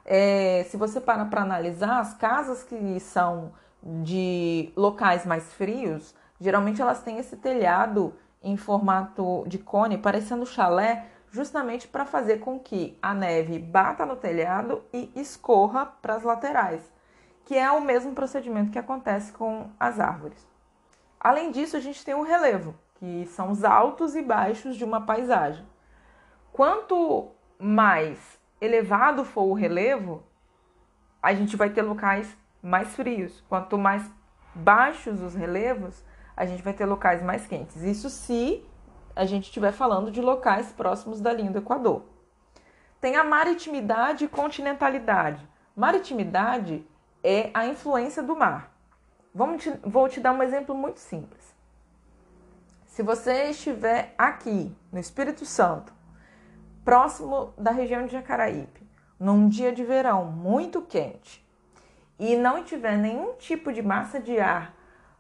É, 0.05 0.65
se 0.69 0.77
você 0.77 1.01
para 1.01 1.25
para 1.25 1.43
analisar, 1.43 1.99
as 1.99 2.15
casas 2.15 2.63
que 2.63 3.01
são 3.01 3.53
de 3.83 4.73
locais 4.77 5.25
mais 5.25 5.53
frios, 5.55 6.15
geralmente 6.41 6.83
elas 6.83 7.03
têm 7.03 7.19
esse 7.19 7.37
telhado 7.37 8.15
em 8.43 8.57
formato 8.57 9.45
de 9.47 9.59
cone, 9.59 9.97
parecendo 9.97 10.45
chalé, 10.45 11.07
justamente 11.31 11.89
para 11.89 12.05
fazer 12.05 12.39
com 12.39 12.59
que 12.59 12.99
a 13.03 13.15
neve 13.15 13.59
bata 13.59 14.05
no 14.05 14.15
telhado 14.15 14.83
e 14.93 15.11
escorra 15.17 15.87
para 15.87 16.15
as 16.15 16.23
laterais, 16.23 16.83
que 17.45 17.57
é 17.57 17.71
o 17.73 17.81
mesmo 17.81 18.13
procedimento 18.13 18.71
que 18.71 18.79
acontece 18.79 19.33
com 19.33 19.71
as 19.81 19.99
árvores. 19.99 20.47
Além 21.19 21.51
disso, 21.51 21.77
a 21.77 21.81
gente 21.81 22.05
tem 22.05 22.15
o 22.15 22.23
relevo, 22.23 22.75
que 22.97 23.27
são 23.27 23.51
os 23.51 23.65
altos 23.65 24.15
e 24.15 24.23
baixos 24.23 24.77
de 24.77 24.85
uma 24.85 25.01
paisagem. 25.01 25.67
Quanto 26.55 27.33
mais 27.59 28.39
elevado 28.61 29.25
for 29.25 29.43
o 29.43 29.55
relevo, 29.55 30.23
a 31.21 31.35
gente 31.35 31.57
vai 31.57 31.69
ter 31.69 31.83
locais 31.83 32.33
mais 32.63 32.95
frios. 32.95 33.43
Quanto 33.49 33.77
mais 33.77 34.09
baixos 34.55 35.21
os 35.21 35.35
relevos, 35.35 36.05
a 36.37 36.47
gente 36.47 36.63
vai 36.63 36.73
ter 36.73 36.87
locais 36.87 37.21
mais 37.25 37.45
quentes. 37.45 37.83
Isso 37.83 38.09
se 38.09 38.65
a 39.17 39.25
gente 39.25 39.47
estiver 39.47 39.73
falando 39.73 40.13
de 40.13 40.21
locais 40.21 40.71
próximos 40.71 41.21
da 41.21 41.33
linha 41.33 41.51
do 41.51 41.59
Equador. 41.59 42.05
Tem 43.01 43.17
a 43.17 43.25
maritimidade 43.25 44.25
e 44.25 44.29
continentalidade. 44.29 45.45
Maritimidade 45.75 46.87
é 47.25 47.51
a 47.53 47.67
influência 47.67 48.23
do 48.23 48.37
mar. 48.37 48.73
Te, 49.59 49.73
vou 49.83 50.09
te 50.09 50.21
dar 50.21 50.31
um 50.31 50.41
exemplo 50.41 50.73
muito 50.73 51.01
simples. 51.01 51.53
Se 52.87 53.03
você 53.03 53.51
estiver 53.51 54.15
aqui 54.17 54.73
no 54.93 55.01
Espírito 55.01 55.45
Santo 55.45 55.93
próximo 56.85 57.53
da 57.57 57.71
região 57.71 58.07
de 58.07 58.13
Jacaraípe, 58.13 58.87
num 59.19 59.49
dia 59.49 59.73
de 59.73 59.83
verão 59.83 60.27
muito 60.27 60.83
quente, 60.83 61.45
e 62.19 62.37
não 62.37 62.63
tiver 62.63 62.97
nenhum 62.97 63.35
tipo 63.35 63.73
de 63.73 63.83
massa 63.83 64.21
de 64.21 64.39
ar 64.39 64.75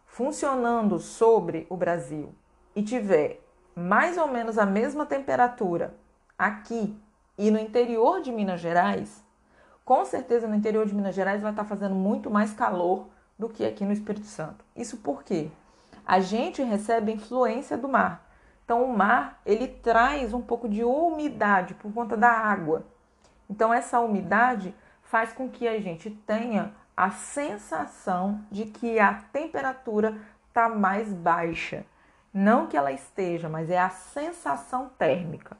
funcionando 0.06 0.98
sobre 0.98 1.66
o 1.68 1.76
Brasil 1.76 2.32
e 2.76 2.82
tiver 2.82 3.40
mais 3.74 4.16
ou 4.16 4.28
menos 4.28 4.58
a 4.58 4.66
mesma 4.66 5.04
temperatura 5.04 5.94
aqui 6.38 6.96
e 7.36 7.50
no 7.50 7.58
interior 7.58 8.20
de 8.20 8.30
Minas 8.30 8.60
Gerais, 8.60 9.24
com 9.84 10.04
certeza 10.04 10.46
no 10.46 10.54
interior 10.54 10.86
de 10.86 10.94
Minas 10.94 11.14
Gerais 11.14 11.42
vai 11.42 11.50
estar 11.50 11.64
fazendo 11.64 11.94
muito 11.94 12.30
mais 12.30 12.52
calor 12.52 13.08
do 13.36 13.48
que 13.48 13.64
aqui 13.64 13.84
no 13.84 13.92
Espírito 13.92 14.26
Santo. 14.26 14.64
Isso 14.76 14.98
porque 14.98 15.50
a 16.06 16.20
gente 16.20 16.62
recebe 16.62 17.12
influência 17.12 17.76
do 17.76 17.88
mar. 17.88 18.23
Então 18.64 18.82
o 18.82 18.96
mar, 18.96 19.40
ele 19.44 19.68
traz 19.68 20.32
um 20.32 20.40
pouco 20.40 20.68
de 20.68 20.82
umidade 20.82 21.74
por 21.74 21.92
conta 21.92 22.16
da 22.16 22.30
água. 22.30 22.86
Então 23.48 23.72
essa 23.72 24.00
umidade 24.00 24.74
faz 25.02 25.32
com 25.32 25.48
que 25.48 25.68
a 25.68 25.78
gente 25.80 26.10
tenha 26.10 26.72
a 26.96 27.10
sensação 27.10 28.40
de 28.50 28.64
que 28.64 28.98
a 28.98 29.14
temperatura 29.32 30.16
está 30.48 30.68
mais 30.68 31.12
baixa. 31.12 31.84
Não 32.32 32.66
que 32.66 32.76
ela 32.76 32.90
esteja, 32.90 33.48
mas 33.48 33.70
é 33.70 33.78
a 33.78 33.90
sensação 33.90 34.88
térmica. 34.98 35.56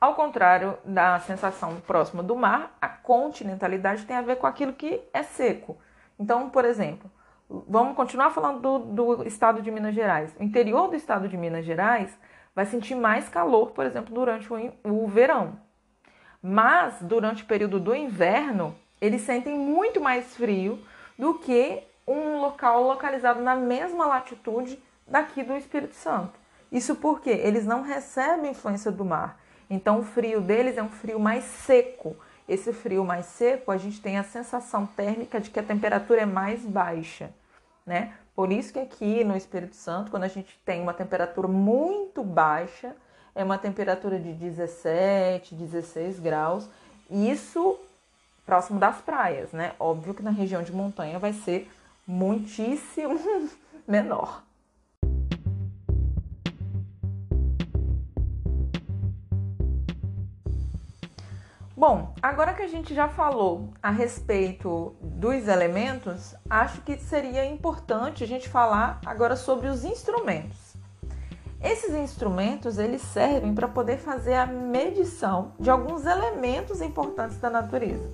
Ao 0.00 0.14
contrário 0.14 0.76
da 0.84 1.18
sensação 1.20 1.80
próxima 1.80 2.22
do 2.22 2.36
mar, 2.36 2.76
a 2.80 2.88
continentalidade 2.88 4.04
tem 4.04 4.16
a 4.16 4.22
ver 4.22 4.36
com 4.36 4.46
aquilo 4.46 4.74
que 4.74 5.02
é 5.14 5.22
seco. 5.22 5.78
Então, 6.18 6.50
por 6.50 6.64
exemplo, 6.64 7.10
Vamos 7.48 7.94
continuar 7.94 8.30
falando 8.30 8.60
do, 8.60 8.78
do 8.78 9.26
estado 9.26 9.60
de 9.60 9.70
Minas 9.70 9.94
Gerais. 9.94 10.34
O 10.38 10.42
interior 10.42 10.88
do 10.88 10.96
estado 10.96 11.28
de 11.28 11.36
Minas 11.36 11.64
Gerais 11.64 12.18
vai 12.54 12.64
sentir 12.64 12.94
mais 12.94 13.28
calor, 13.28 13.72
por 13.72 13.84
exemplo, 13.84 14.14
durante 14.14 14.50
o, 14.52 14.72
o 14.84 15.06
verão. 15.08 15.58
Mas 16.42 16.96
durante 17.00 17.42
o 17.42 17.46
período 17.46 17.78
do 17.78 17.94
inverno, 17.94 18.74
eles 19.00 19.22
sentem 19.22 19.58
muito 19.58 20.00
mais 20.00 20.36
frio 20.36 20.78
do 21.18 21.34
que 21.34 21.82
um 22.06 22.40
local 22.40 22.82
localizado 22.82 23.40
na 23.40 23.54
mesma 23.54 24.06
latitude 24.06 24.82
daqui 25.06 25.42
do 25.42 25.56
Espírito 25.56 25.94
Santo. 25.94 26.38
Isso 26.70 26.96
porque 26.96 27.30
eles 27.30 27.66
não 27.66 27.82
recebem 27.82 28.50
influência 28.50 28.90
do 28.90 29.04
mar. 29.04 29.38
Então 29.68 30.00
o 30.00 30.02
frio 30.02 30.40
deles 30.40 30.76
é 30.76 30.82
um 30.82 30.88
frio 30.88 31.18
mais 31.18 31.44
seco. 31.44 32.16
Esse 32.48 32.72
frio 32.72 33.04
mais 33.04 33.26
seco, 33.26 33.70
a 33.70 33.76
gente 33.76 34.00
tem 34.00 34.18
a 34.18 34.22
sensação 34.22 34.86
térmica 34.86 35.40
de 35.40 35.50
que 35.50 35.58
a 35.58 35.62
temperatura 35.62 36.20
é 36.20 36.26
mais 36.26 36.60
baixa, 36.60 37.30
né? 37.86 38.14
Por 38.36 38.52
isso 38.52 38.72
que 38.72 38.78
aqui 38.78 39.24
no 39.24 39.36
Espírito 39.36 39.76
Santo, 39.76 40.10
quando 40.10 40.24
a 40.24 40.28
gente 40.28 40.58
tem 40.64 40.82
uma 40.82 40.92
temperatura 40.92 41.48
muito 41.48 42.22
baixa, 42.22 42.94
é 43.34 43.42
uma 43.42 43.58
temperatura 43.58 44.18
de 44.18 44.32
17, 44.32 45.54
16 45.54 46.20
graus, 46.20 46.68
isso 47.10 47.78
próximo 48.44 48.78
das 48.78 49.00
praias, 49.00 49.52
né? 49.52 49.72
Óbvio 49.78 50.14
que 50.14 50.22
na 50.22 50.30
região 50.30 50.62
de 50.62 50.72
montanha 50.72 51.18
vai 51.18 51.32
ser 51.32 51.70
muitíssimo 52.06 53.18
menor. 53.88 54.43
Bom, 61.76 62.14
agora 62.22 62.54
que 62.54 62.62
a 62.62 62.68
gente 62.68 62.94
já 62.94 63.08
falou 63.08 63.70
a 63.82 63.90
respeito 63.90 64.94
dos 65.02 65.48
elementos, 65.48 66.32
acho 66.48 66.80
que 66.82 66.96
seria 66.98 67.44
importante 67.44 68.22
a 68.22 68.26
gente 68.28 68.48
falar 68.48 69.00
agora 69.04 69.34
sobre 69.34 69.66
os 69.66 69.84
instrumentos. 69.84 70.76
Esses 71.60 71.92
instrumentos 71.92 72.78
eles 72.78 73.02
servem 73.02 73.52
para 73.56 73.66
poder 73.66 73.96
fazer 73.96 74.34
a 74.34 74.46
medição 74.46 75.52
de 75.58 75.68
alguns 75.68 76.06
elementos 76.06 76.80
importantes 76.80 77.38
da 77.38 77.50
natureza. 77.50 78.08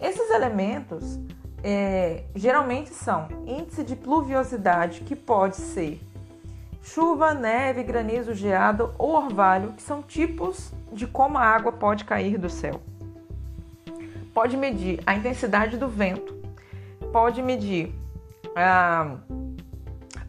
Esses 0.00 0.28
elementos 0.28 1.16
é, 1.62 2.24
geralmente 2.34 2.90
são 2.90 3.28
índice 3.46 3.84
de 3.84 3.94
pluviosidade, 3.94 5.02
que 5.02 5.14
pode 5.14 5.54
ser 5.54 6.00
chuva, 6.82 7.34
neve, 7.34 7.84
granizo, 7.84 8.34
geado 8.34 8.92
ou 8.98 9.14
orvalho, 9.14 9.74
que 9.74 9.82
são 9.82 10.02
tipos 10.02 10.72
de 10.92 11.06
como 11.06 11.38
a 11.38 11.42
água 11.42 11.72
pode 11.72 12.04
cair 12.04 12.38
do 12.38 12.48
céu. 12.48 12.80
Pode 14.32 14.56
medir 14.56 15.00
a 15.06 15.14
intensidade 15.14 15.76
do 15.76 15.88
vento, 15.88 16.34
pode 17.12 17.42
medir, 17.42 17.94
ah, 18.54 19.16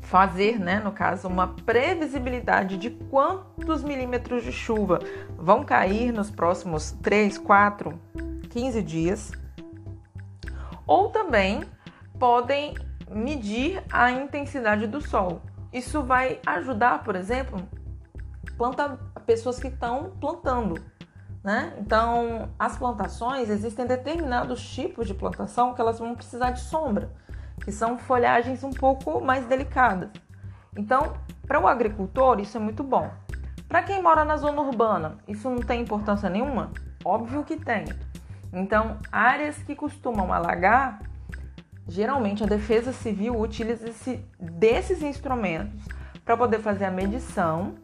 fazer, 0.02 0.60
né, 0.60 0.80
no 0.80 0.92
caso, 0.92 1.28
uma 1.28 1.48
previsibilidade 1.48 2.78
de 2.78 2.90
quantos 2.90 3.84
milímetros 3.84 4.44
de 4.44 4.52
chuva 4.52 5.00
vão 5.38 5.64
cair 5.64 6.12
nos 6.12 6.32
próximos 6.32 6.92
3, 7.04 7.38
4, 7.38 8.00
15 8.50 8.82
dias. 8.82 9.32
Ou 10.88 11.10
também 11.10 11.64
podem 12.18 12.74
medir 13.10 13.84
a 13.92 14.12
intensidade 14.12 14.88
do 14.88 15.00
sol. 15.00 15.42
Isso 15.72 16.02
vai 16.02 16.40
ajudar, 16.46 17.04
por 17.04 17.16
exemplo, 17.16 17.62
planta, 18.58 19.00
pessoas 19.30 19.60
que 19.60 19.68
estão 19.68 20.12
plantando. 20.20 20.84
Né? 21.44 21.72
Então, 21.78 22.50
as 22.58 22.76
plantações, 22.80 23.48
existem 23.48 23.86
determinados 23.86 24.68
tipos 24.68 25.06
de 25.06 25.14
plantação 25.14 25.76
que 25.76 25.80
elas 25.80 26.00
vão 26.00 26.16
precisar 26.16 26.50
de 26.50 26.62
sombra, 26.62 27.12
que 27.64 27.72
são 27.72 27.96
folhagens 27.96 28.64
um 28.64 28.72
pouco 28.72 29.22
mais 29.22 29.46
delicadas. 29.46 30.10
Então, 30.76 31.14
para 31.46 31.60
o 31.60 31.68
agricultor, 31.68 32.40
isso 32.40 32.58
é 32.58 32.60
muito 32.60 32.84
bom. 32.84 33.12
Para 33.68 33.84
quem 33.84 34.02
mora 34.02 34.26
na 34.26 34.36
zona 34.36 34.64
urbana, 34.64 35.20
isso 35.28 35.48
não 35.48 35.60
tem 35.60 35.82
importância 35.82 36.28
nenhuma? 36.28 36.72
Óbvio 37.06 37.44
que 37.44 37.56
tem. 37.56 37.86
Então, 38.52 38.98
áreas 39.12 39.58
que 39.60 39.76
costumam 39.76 40.34
alagar, 40.34 41.04
geralmente 41.88 42.44
a 42.44 42.48
Defesa 42.48 42.92
Civil 42.92 43.40
utiliza-se 43.40 44.26
desses 44.40 45.04
instrumentos 45.04 45.86
para 46.26 46.36
poder 46.36 46.60
fazer 46.62 46.86
a 46.86 46.92
medição 46.92 47.76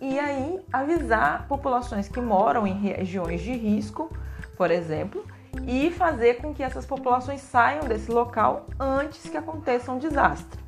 e 0.00 0.18
aí 0.18 0.60
avisar 0.72 1.46
populações 1.48 2.08
que 2.08 2.20
moram 2.20 2.66
em 2.66 2.74
regiões 2.74 3.40
de 3.40 3.52
risco, 3.52 4.10
por 4.56 4.70
exemplo, 4.70 5.24
e 5.66 5.90
fazer 5.90 6.34
com 6.34 6.54
que 6.54 6.62
essas 6.62 6.84
populações 6.84 7.40
saiam 7.40 7.86
desse 7.88 8.10
local 8.10 8.66
antes 8.78 9.28
que 9.28 9.36
aconteça 9.36 9.90
um 9.90 9.98
desastre. 9.98 10.60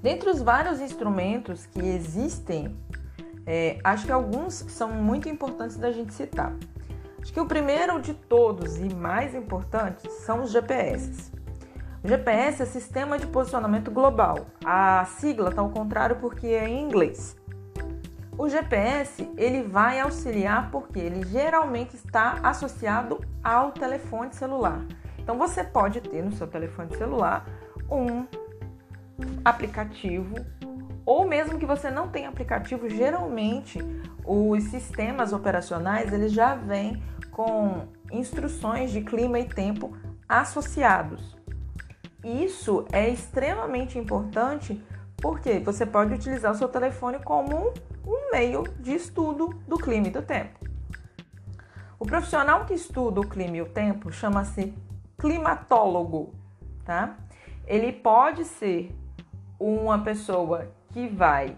Dentre 0.00 0.30
os 0.30 0.42
vários 0.42 0.80
instrumentos 0.80 1.66
que 1.66 1.80
existem 1.80 2.76
É, 3.46 3.78
acho 3.84 4.06
que 4.06 4.12
alguns 4.12 4.54
são 4.54 4.88
muito 4.88 5.28
importantes 5.28 5.76
da 5.76 5.92
gente 5.92 6.14
citar. 6.14 6.56
Acho 7.20 7.30
que 7.30 7.40
o 7.40 7.46
primeiro 7.46 8.00
de 8.00 8.14
todos 8.14 8.78
e 8.78 8.88
mais 8.94 9.34
importante 9.34 10.10
são 10.10 10.42
os 10.42 10.50
GPS. 10.50 11.30
O 12.04 12.06
GPS 12.06 12.62
é 12.62 12.66
Sistema 12.66 13.18
de 13.18 13.26
Posicionamento 13.26 13.90
Global. 13.90 14.44
A 14.62 15.06
sigla 15.06 15.48
está 15.48 15.62
ao 15.62 15.70
contrário 15.70 16.16
porque 16.16 16.48
é 16.48 16.68
em 16.68 16.82
inglês. 16.82 17.34
O 18.36 18.46
GPS 18.46 19.26
ele 19.38 19.62
vai 19.62 19.98
auxiliar 20.00 20.70
porque 20.70 20.98
ele 20.98 21.26
geralmente 21.26 21.96
está 21.96 22.40
associado 22.42 23.24
ao 23.42 23.72
telefone 23.72 24.34
celular. 24.34 24.84
Então 25.18 25.38
você 25.38 25.64
pode 25.64 26.02
ter 26.02 26.22
no 26.22 26.30
seu 26.32 26.46
telefone 26.46 26.94
celular 26.94 27.46
um 27.90 28.26
aplicativo 29.42 30.34
ou 31.06 31.26
mesmo 31.26 31.58
que 31.58 31.64
você 31.64 31.90
não 31.90 32.08
tenha 32.08 32.28
aplicativo, 32.28 32.86
geralmente 32.86 33.78
os 34.26 34.64
sistemas 34.64 35.32
operacionais 35.32 36.12
eles 36.12 36.34
já 36.34 36.54
vêm 36.54 37.02
com 37.30 37.88
instruções 38.12 38.90
de 38.90 39.00
clima 39.00 39.38
e 39.38 39.48
tempo 39.48 39.96
associados. 40.28 41.34
Isso 42.24 42.86
é 42.90 43.06
extremamente 43.06 43.98
importante 43.98 44.82
porque 45.18 45.58
você 45.58 45.84
pode 45.84 46.14
utilizar 46.14 46.52
o 46.52 46.54
seu 46.54 46.68
telefone 46.68 47.18
como 47.18 47.74
um 48.06 48.30
meio 48.32 48.62
de 48.80 48.94
estudo 48.94 49.48
do 49.68 49.76
clima 49.76 50.08
e 50.08 50.10
do 50.10 50.22
tempo. 50.22 50.58
O 51.98 52.06
profissional 52.06 52.64
que 52.64 52.72
estuda 52.72 53.20
o 53.20 53.28
clima 53.28 53.58
e 53.58 53.62
o 53.62 53.66
tempo 53.66 54.10
chama-se 54.10 54.74
climatólogo, 55.18 56.34
tá? 56.84 57.16
Ele 57.66 57.92
pode 57.92 58.44
ser 58.44 58.94
uma 59.60 59.98
pessoa 59.98 60.72
que 60.92 61.06
vai 61.06 61.56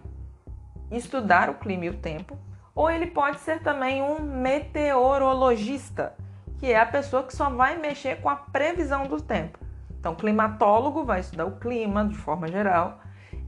estudar 0.91 1.49
o 1.49 1.55
clima 1.55 1.85
e 1.85 1.89
o 1.89 1.97
tempo, 1.97 2.37
ou 2.75 2.89
ele 2.89 3.07
pode 3.07 3.39
ser 3.39 3.61
também 3.61 4.01
um 4.01 4.19
meteorologista, 4.21 6.13
que 6.59 6.71
é 6.71 6.79
a 6.79 6.85
pessoa 6.85 7.23
que 7.23 7.35
só 7.35 7.49
vai 7.49 7.77
mexer 7.77 8.21
com 8.21 8.29
a 8.29 8.35
previsão 8.35 9.07
do 9.07 9.19
tempo. 9.19 9.66
Então, 9.99 10.15
climatólogo 10.15 11.03
vai 11.03 11.19
estudar 11.19 11.45
o 11.45 11.57
clima 11.57 12.05
de 12.05 12.15
forma 12.15 12.47
geral 12.47 12.99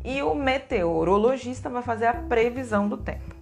e 0.04 0.22
o 0.22 0.34
meteorologista 0.34 1.70
vai 1.70 1.82
fazer 1.82 2.08
a 2.08 2.14
previsão 2.14 2.88
do 2.88 2.98
tempo. 2.98 3.36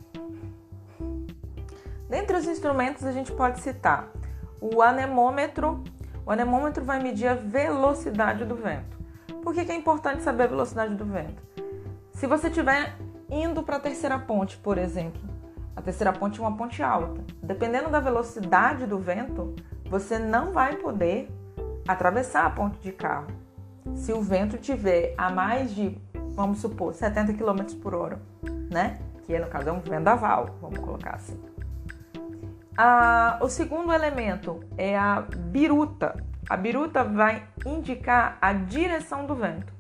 Dentre 2.10 2.38
os 2.38 2.46
instrumentos, 2.48 3.04
a 3.06 3.12
gente 3.12 3.32
pode 3.32 3.60
citar 3.60 4.10
o 4.62 4.82
anemômetro. 4.82 5.84
O 6.26 6.32
anemômetro 6.32 6.84
vai 6.84 7.02
medir 7.02 7.28
a 7.28 7.36
velocidade 7.36 8.46
do 8.46 8.56
vento. 8.56 8.98
Por 9.44 9.54
que, 9.54 9.72
é 9.72 9.76
importante 9.76 10.24
saber 10.24 10.44
a 10.44 10.48
velocidade 10.48 10.96
do 10.96 11.06
vento? 11.06 11.42
Se 12.14 12.28
você 12.28 12.48
estiver 12.48 12.96
indo 13.30 13.62
para 13.62 13.78
a 13.78 13.80
terceira 13.80 14.18
ponte, 14.18 14.58
por 14.58 14.78
exemplo, 14.78 15.22
a 15.76 15.82
terceira 15.82 16.12
ponte 16.12 16.40
é 16.40 16.42
uma 16.42 16.58
ponte 16.58 16.82
alta. 16.82 17.24
Dependendo 17.42 17.90
da 17.90 18.00
velocidade 18.00 18.86
do 18.86 18.98
vento, 18.98 19.56
você 19.90 20.18
não 20.18 20.52
vai 20.52 20.76
poder 20.78 21.30
atravessar 21.88 22.46
a 22.46 22.50
ponte 22.50 22.80
de 22.80 22.92
carro. 22.92 23.28
Se 23.96 24.12
o 24.12 24.22
vento 24.22 24.58
tiver 24.58 25.14
a 25.18 25.30
mais 25.32 25.74
de, 25.74 25.98
vamos 26.36 26.60
supor, 26.60 26.94
70 26.94 27.34
km 27.34 27.76
por 27.82 27.96
hora, 27.96 28.22
né? 28.70 29.00
Que 29.24 29.38
no 29.40 29.48
caso 29.48 29.70
é 29.70 29.72
um 29.72 29.80
vendaval, 29.80 30.58
vamos 30.62 30.80
colocar 30.80 31.16
assim. 31.16 31.40
Ah, 32.78 33.40
o 33.42 33.50
segundo 33.50 33.92
elemento 33.92 34.60
é 34.78 34.98
a 34.98 35.22
biruta. 35.22 36.24
A 36.50 36.56
biruta 36.56 37.04
vai 37.04 37.48
indicar 37.66 38.38
a 38.42 38.54
direção 38.54 39.26
do 39.26 39.36
vento. 39.36 39.74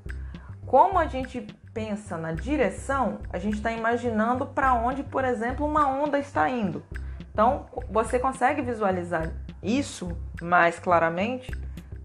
Como 0.65 0.97
a 0.97 1.05
gente 1.05 1.41
pensa 1.73 2.17
na 2.17 2.31
direção, 2.31 3.19
a 3.29 3.37
gente 3.37 3.57
está 3.57 3.71
imaginando 3.71 4.47
para 4.47 4.73
onde, 4.73 5.03
por 5.03 5.23
exemplo, 5.23 5.65
uma 5.65 5.87
onda 5.87 6.17
está 6.17 6.49
indo. 6.49 6.83
Então, 7.31 7.67
você 7.89 8.17
consegue 8.17 8.63
visualizar 8.63 9.31
isso 9.61 10.17
mais 10.41 10.79
claramente 10.79 11.51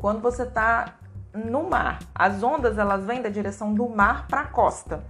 quando 0.02 0.20
você 0.20 0.42
está 0.42 0.96
no 1.32 1.70
mar. 1.70 2.00
As 2.12 2.42
ondas 2.42 2.76
elas 2.76 3.06
vêm 3.06 3.22
da 3.22 3.28
direção 3.28 3.72
do 3.72 3.88
mar 3.88 4.26
para 4.26 4.40
a 4.40 4.46
costa. 4.46 5.04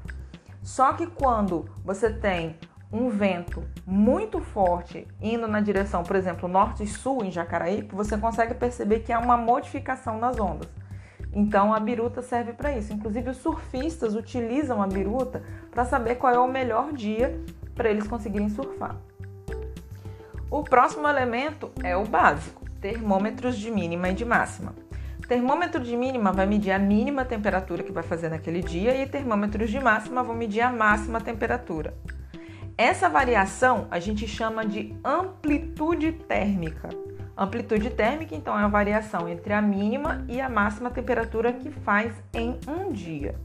Só 0.63 0.93
que 0.93 1.07
quando 1.07 1.65
você 1.83 2.13
tem 2.13 2.59
um 2.93 3.09
vento 3.09 3.65
muito 3.87 4.39
forte 4.39 5.09
indo 5.19 5.49
na 5.49 5.63
direção, 5.63 6.03
por 6.03 6.15
exemplo, 6.15 6.47
norte 6.47 6.83
e 6.83 6.87
sul 6.87 7.25
em 7.25 7.31
Jacaraípe, 7.31 7.95
você 7.95 8.19
consegue 8.19 8.53
perceber 8.53 9.01
que 9.01 9.11
há 9.11 9.19
uma 9.19 9.37
modificação 9.37 10.19
nas 10.19 10.39
ondas. 10.39 10.69
Então 11.33 11.73
a 11.73 11.81
biruta 11.81 12.21
serve 12.21 12.53
para 12.53 12.77
isso. 12.77 12.93
Inclusive 12.93 13.31
os 13.31 13.39
surfistas 13.39 14.15
utilizam 14.15 14.83
a 14.83 14.87
biruta 14.87 15.43
para 15.71 15.87
saber 15.87 16.17
qual 16.17 16.35
é 16.35 16.39
o 16.39 16.47
melhor 16.47 16.93
dia 16.93 17.43
para 17.75 17.89
eles 17.89 18.07
conseguirem 18.07 18.51
surfar. 18.51 18.97
O 20.51 20.63
próximo 20.63 21.09
elemento 21.09 21.73
é 21.83 21.97
o 21.97 22.05
básico, 22.05 22.62
termômetros 22.83 23.57
de 23.57 23.71
mínima 23.71 24.11
e 24.11 24.13
de 24.13 24.25
máxima. 24.25 24.75
Termômetro 25.29 25.81
de 25.81 25.97
mínima 25.97 26.33
vai 26.33 26.45
medir 26.45 26.73
a 26.73 26.79
mínima 26.79 27.25
temperatura 27.25 27.83
que 27.85 27.93
vai 27.93 28.03
fazer 28.03 28.29
naquele 28.29 28.61
dia 28.61 29.01
e 29.01 29.07
termômetros 29.07 29.71
de 29.71 29.79
máxima 29.79 30.23
vão 30.23 30.35
medir 30.35 30.61
a 30.61 30.71
máxima 30.71 31.21
temperatura. 31.21 31.95
Essa 32.77 33.09
variação 33.09 33.87
a 33.89 34.01
gente 34.01 34.27
chama 34.27 34.67
de 34.67 34.95
amplitude 35.05 36.13
térmica. 36.13 36.91
Amplitude 37.37 37.89
térmica, 37.91 38.35
então, 38.35 38.59
é 38.59 38.63
a 38.63 38.69
variação 38.69 39.29
entre 39.29 39.53
a 39.53 39.63
mínima 39.63 40.25
e 40.29 40.41
a 40.41 40.49
máxima 40.49 40.91
temperatura 40.91 41.53
que 41.53 41.71
faz 41.71 42.13
em 42.35 42.59
um 42.69 42.93
dia. 42.93 43.37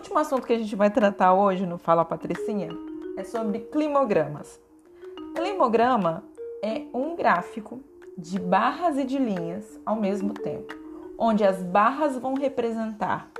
Último 0.00 0.18
assunto 0.18 0.46
que 0.46 0.54
a 0.54 0.58
gente 0.58 0.74
vai 0.74 0.90
tratar 0.90 1.34
hoje 1.34 1.66
no 1.66 1.76
Fala 1.76 2.06
Patricinha 2.06 2.70
é 3.18 3.22
sobre 3.22 3.58
climogramas. 3.58 4.58
Climograma 5.36 6.24
é 6.62 6.84
um 6.94 7.14
gráfico 7.14 7.82
de 8.16 8.38
barras 8.38 8.96
e 8.96 9.04
de 9.04 9.18
linhas 9.18 9.78
ao 9.84 9.96
mesmo 9.96 10.32
tempo, 10.32 10.74
onde 11.18 11.44
as 11.44 11.62
barras 11.62 12.16
vão 12.16 12.32
representar 12.32 13.30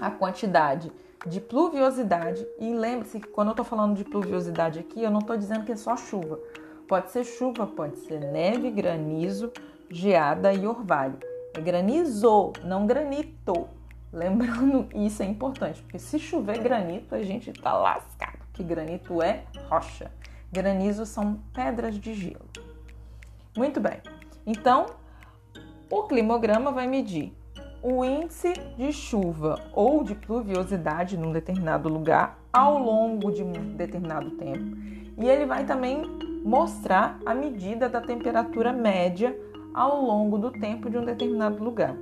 a 0.00 0.10
quantidade 0.10 0.90
de 1.24 1.40
pluviosidade. 1.40 2.44
E 2.58 2.74
lembre-se 2.74 3.20
que 3.20 3.28
quando 3.28 3.48
eu 3.48 3.52
estou 3.52 3.64
falando 3.64 3.94
de 3.94 4.02
pluviosidade 4.02 4.80
aqui, 4.80 5.04
eu 5.04 5.10
não 5.10 5.20
estou 5.20 5.36
dizendo 5.36 5.64
que 5.64 5.70
é 5.70 5.76
só 5.76 5.96
chuva. 5.96 6.40
Pode 6.88 7.12
ser 7.12 7.22
chuva, 7.22 7.64
pode 7.64 7.96
ser 8.00 8.18
neve, 8.18 8.72
granizo, 8.72 9.52
geada 9.88 10.52
e 10.52 10.66
orvalho. 10.66 11.18
É 11.54 11.60
granizo, 11.60 12.52
não 12.64 12.88
granito. 12.88 13.75
Lembrando, 14.12 14.88
isso 14.94 15.22
é 15.22 15.26
importante, 15.26 15.82
porque 15.82 15.98
se 15.98 16.18
chover 16.18 16.58
granito, 16.58 17.14
a 17.14 17.22
gente 17.22 17.52
tá 17.52 17.72
lascado, 17.74 18.38
que 18.52 18.62
granito 18.62 19.22
é 19.22 19.44
rocha. 19.68 20.10
Granizo 20.52 21.04
são 21.04 21.40
pedras 21.52 21.98
de 21.98 22.14
gelo. 22.14 22.48
Muito 23.56 23.80
bem. 23.80 24.00
Então, 24.46 24.86
o 25.90 26.04
climograma 26.04 26.70
vai 26.70 26.86
medir 26.86 27.36
o 27.82 28.04
índice 28.04 28.52
de 28.76 28.92
chuva 28.92 29.60
ou 29.72 30.02
de 30.02 30.14
pluviosidade 30.14 31.16
num 31.16 31.32
determinado 31.32 31.88
lugar 31.88 32.38
ao 32.52 32.78
longo 32.78 33.30
de 33.30 33.42
um 33.42 33.76
determinado 33.76 34.30
tempo. 34.32 34.76
E 35.18 35.28
ele 35.28 35.46
vai 35.46 35.64
também 35.64 36.02
mostrar 36.44 37.18
a 37.24 37.34
medida 37.34 37.88
da 37.88 38.00
temperatura 38.00 38.72
média 38.72 39.36
ao 39.74 40.00
longo 40.00 40.38
do 40.38 40.50
tempo 40.50 40.88
de 40.88 40.96
um 40.96 41.04
determinado 41.04 41.62
lugar. 41.62 41.96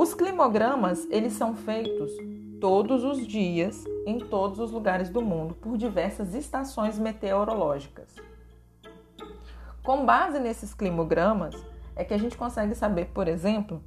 Os 0.00 0.14
climogramas, 0.14 1.06
eles 1.10 1.34
são 1.34 1.54
feitos 1.54 2.10
todos 2.58 3.04
os 3.04 3.26
dias 3.26 3.84
em 4.06 4.18
todos 4.18 4.58
os 4.58 4.70
lugares 4.70 5.10
do 5.10 5.20
mundo 5.20 5.52
por 5.52 5.76
diversas 5.76 6.32
estações 6.34 6.98
meteorológicas. 6.98 8.16
Com 9.82 10.06
base 10.06 10.40
nesses 10.40 10.72
climogramas 10.72 11.54
é 11.94 12.02
que 12.02 12.14
a 12.14 12.18
gente 12.18 12.34
consegue 12.34 12.74
saber, 12.74 13.08
por 13.08 13.28
exemplo, 13.28 13.84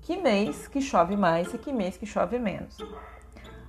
que 0.00 0.16
mês 0.16 0.66
que 0.66 0.80
chove 0.80 1.14
mais 1.14 1.52
e 1.52 1.58
que 1.58 1.74
mês 1.74 1.98
que 1.98 2.06
chove 2.06 2.38
menos. 2.38 2.78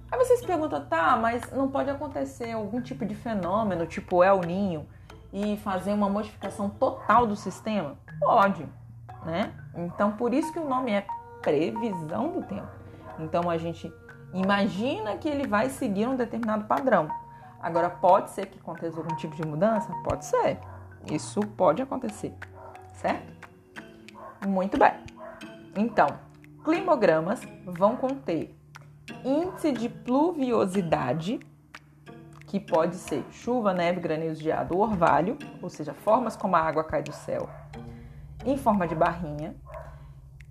Aí 0.10 0.18
vocês 0.18 0.42
perguntam, 0.46 0.86
tá, 0.86 1.18
mas 1.18 1.52
não 1.52 1.70
pode 1.70 1.90
acontecer 1.90 2.54
algum 2.54 2.82
tipo 2.82 3.06
de 3.06 3.16
fenômeno, 3.16 3.86
tipo 3.86 4.24
El 4.24 4.40
Ninho, 4.40 4.88
e 5.34 5.58
fazer 5.58 5.92
uma 5.92 6.08
modificação 6.08 6.70
total 6.70 7.28
do 7.28 7.36
sistema? 7.36 7.98
Pode, 8.18 8.66
né? 9.26 9.54
Então 9.76 10.14
por 10.14 10.34
isso 10.34 10.54
que 10.54 10.60
o 10.60 10.66
nome 10.66 10.94
é 10.94 11.06
previsão 11.42 12.30
do 12.32 12.44
tempo. 12.44 12.68
Então 13.20 13.50
a 13.50 13.58
gente 13.58 13.92
imagina 14.34 15.18
que 15.18 15.28
ele 15.28 15.48
vai 15.48 15.70
seguir 15.70 16.08
um 16.08 16.16
determinado 16.16 16.66
padrão. 16.66 17.10
Agora, 17.62 17.90
pode 17.90 18.32
ser 18.32 18.46
que 18.46 18.58
aconteça 18.58 18.98
algum 18.98 19.16
tipo 19.16 19.36
de 19.36 19.46
mudança? 19.46 19.92
Pode 20.04 20.26
ser. 20.26 20.60
Isso 21.12 21.42
pode 21.42 21.82
acontecer, 21.82 22.34
certo? 22.94 23.50
Muito 24.48 24.78
bem. 24.78 24.94
Então, 25.76 26.08
climogramas 26.64 27.42
vão 27.66 27.96
conter 27.96 28.56
índice 29.24 29.72
de 29.72 29.90
pluviosidade, 29.90 31.40
que 32.48 32.60
pode 32.60 32.96
ser 32.96 33.26
chuva, 33.32 33.74
neve, 33.74 34.00
granizo, 34.00 34.42
geado 34.42 34.76
ou 34.76 34.82
orvalho, 34.82 35.38
ou 35.62 35.70
seja, 35.70 35.94
formas 35.94 36.36
como 36.36 36.56
a 36.56 36.60
água 36.60 36.84
cai 36.84 37.04
do 37.04 37.12
céu, 37.12 37.50
em 38.46 38.58
forma 38.58 38.88
de 38.88 38.96
barrinha. 38.96 39.56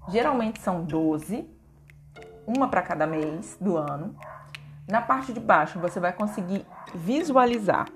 Geralmente 0.08 0.58
são 0.60 0.82
12, 0.82 1.46
uma 2.46 2.68
para 2.68 2.80
cada 2.80 3.06
mês 3.06 3.58
do 3.60 3.76
ano. 3.76 4.16
Na 4.88 5.02
parte 5.02 5.34
de 5.34 5.40
baixo 5.40 5.78
você 5.78 6.00
vai 6.00 6.14
conseguir 6.14 6.64
visualizar 6.94 7.86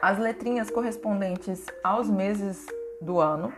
as 0.00 0.18
letrinhas 0.18 0.70
correspondentes 0.70 1.66
aos 1.84 2.08
meses 2.08 2.64
do 3.02 3.20
ano. 3.20 3.52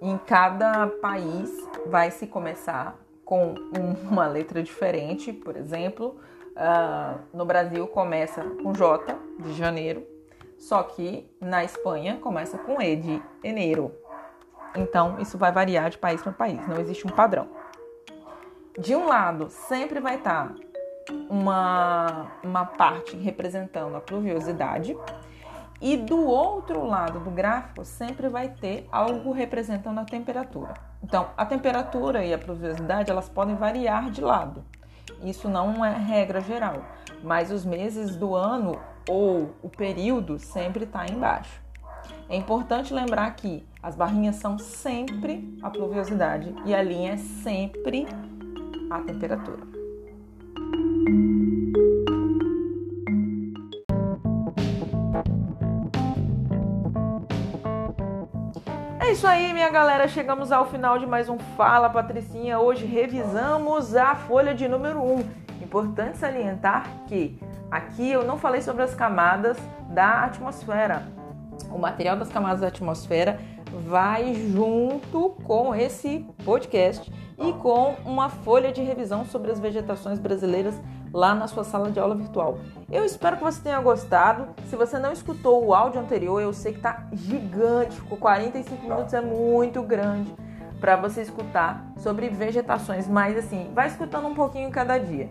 Em 0.00 0.18
cada 0.18 0.88
país 1.00 1.48
vai 1.86 2.10
se 2.10 2.26
começar 2.26 2.98
com 3.24 3.54
uma 4.10 4.26
letra 4.26 4.64
diferente, 4.64 5.32
por 5.32 5.56
exemplo, 5.56 6.20
uh, 6.56 7.20
no 7.32 7.44
Brasil 7.44 7.86
começa 7.86 8.42
com 8.62 8.72
J 8.72 9.16
de 9.38 9.52
janeiro, 9.52 10.04
só 10.58 10.82
que 10.82 11.30
na 11.40 11.62
Espanha 11.62 12.18
começa 12.18 12.58
com 12.58 12.82
E 12.82 12.96
de 12.96 13.22
enero. 13.44 14.01
Então 14.74 15.18
isso 15.20 15.36
vai 15.36 15.52
variar 15.52 15.90
de 15.90 15.98
país 15.98 16.22
para 16.22 16.32
país, 16.32 16.66
não 16.66 16.78
existe 16.80 17.06
um 17.06 17.10
padrão. 17.10 17.48
De 18.78 18.96
um 18.96 19.06
lado 19.06 19.50
sempre 19.50 20.00
vai 20.00 20.16
estar 20.16 20.48
tá 20.48 20.54
uma, 21.28 22.32
uma 22.42 22.64
parte 22.64 23.16
representando 23.16 23.96
a 23.96 24.00
pluviosidade 24.00 24.96
e 25.80 25.96
do 25.96 26.24
outro 26.24 26.86
lado 26.86 27.18
do 27.20 27.30
gráfico 27.30 27.84
sempre 27.84 28.28
vai 28.28 28.48
ter 28.48 28.88
algo 28.90 29.32
representando 29.32 29.98
a 29.98 30.04
temperatura. 30.04 30.74
Então, 31.02 31.30
a 31.36 31.44
temperatura 31.44 32.24
e 32.24 32.32
a 32.32 32.38
pluviosidade 32.38 33.10
elas 33.10 33.28
podem 33.28 33.56
variar 33.56 34.08
de 34.08 34.20
lado. 34.20 34.64
Isso 35.22 35.48
não 35.48 35.84
é 35.84 35.92
regra 35.92 36.40
geral, 36.40 36.84
mas 37.22 37.50
os 37.50 37.64
meses 37.64 38.14
do 38.14 38.34
ano 38.34 38.80
ou 39.08 39.54
o 39.60 39.68
período 39.68 40.38
sempre 40.38 40.84
está 40.84 41.04
embaixo. 41.06 41.60
É 42.28 42.36
importante 42.36 42.94
lembrar 42.94 43.28
que 43.34 43.66
as 43.82 43.96
barrinhas 43.96 44.36
são 44.36 44.58
sempre 44.58 45.58
a 45.60 45.68
pluviosidade 45.68 46.54
e 46.64 46.72
a 46.72 46.80
linha 46.80 47.14
é 47.14 47.16
sempre 47.16 48.06
a 48.88 49.00
temperatura. 49.00 49.60
É 59.00 59.10
isso 59.10 59.26
aí, 59.26 59.52
minha 59.52 59.68
galera. 59.68 60.06
Chegamos 60.06 60.52
ao 60.52 60.66
final 60.66 60.98
de 60.98 61.06
mais 61.06 61.28
um 61.28 61.38
Fala 61.56 61.90
Patricinha. 61.90 62.60
Hoje 62.60 62.86
revisamos 62.86 63.96
a 63.96 64.14
folha 64.14 64.54
de 64.54 64.68
número 64.68 65.02
1. 65.02 65.18
Importante 65.60 66.18
salientar 66.18 66.86
que 67.08 67.36
aqui 67.68 68.12
eu 68.12 68.24
não 68.24 68.38
falei 68.38 68.62
sobre 68.62 68.84
as 68.84 68.94
camadas 68.94 69.58
da 69.88 70.24
atmosfera. 70.24 71.02
O 71.70 71.78
material 71.78 72.16
das 72.16 72.28
camadas 72.28 72.60
da 72.60 72.68
atmosfera 72.68 73.40
vai 73.72 74.34
junto 74.34 75.30
com 75.44 75.74
esse 75.74 76.26
podcast 76.44 77.12
e 77.38 77.52
com 77.54 77.96
uma 78.04 78.28
folha 78.28 78.72
de 78.72 78.82
revisão 78.82 79.24
sobre 79.24 79.50
as 79.50 79.58
vegetações 79.58 80.18
brasileiras 80.18 80.80
lá 81.12 81.34
na 81.34 81.46
sua 81.46 81.64
sala 81.64 81.90
de 81.90 81.98
aula 81.98 82.14
virtual. 82.14 82.58
Eu 82.90 83.04
espero 83.04 83.36
que 83.36 83.44
você 83.44 83.60
tenha 83.60 83.80
gostado. 83.80 84.48
Se 84.66 84.76
você 84.76 84.98
não 84.98 85.12
escutou 85.12 85.64
o 85.64 85.74
áudio 85.74 86.00
anterior, 86.00 86.40
eu 86.40 86.52
sei 86.52 86.72
que 86.72 86.80
tá 86.80 87.06
gigante, 87.12 87.96
ficou 87.96 88.18
45 88.18 88.82
minutos, 88.82 89.14
é 89.14 89.20
muito 89.20 89.82
grande 89.82 90.34
para 90.80 90.96
você 90.96 91.22
escutar 91.22 91.92
sobre 91.96 92.28
vegetações, 92.28 93.06
mas 93.06 93.36
assim, 93.36 93.70
vai 93.72 93.86
escutando 93.86 94.26
um 94.26 94.34
pouquinho 94.34 94.70
cada 94.70 94.98
dia. 94.98 95.28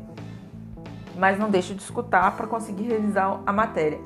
Mas 1.17 1.38
não 1.38 1.49
deixe 1.49 1.73
de 1.73 1.82
escutar 1.82 2.38
para 2.38 2.47
conseguir 2.47 2.84
revisar 2.84 3.41
a 3.45 3.51
matéria. 3.51 3.99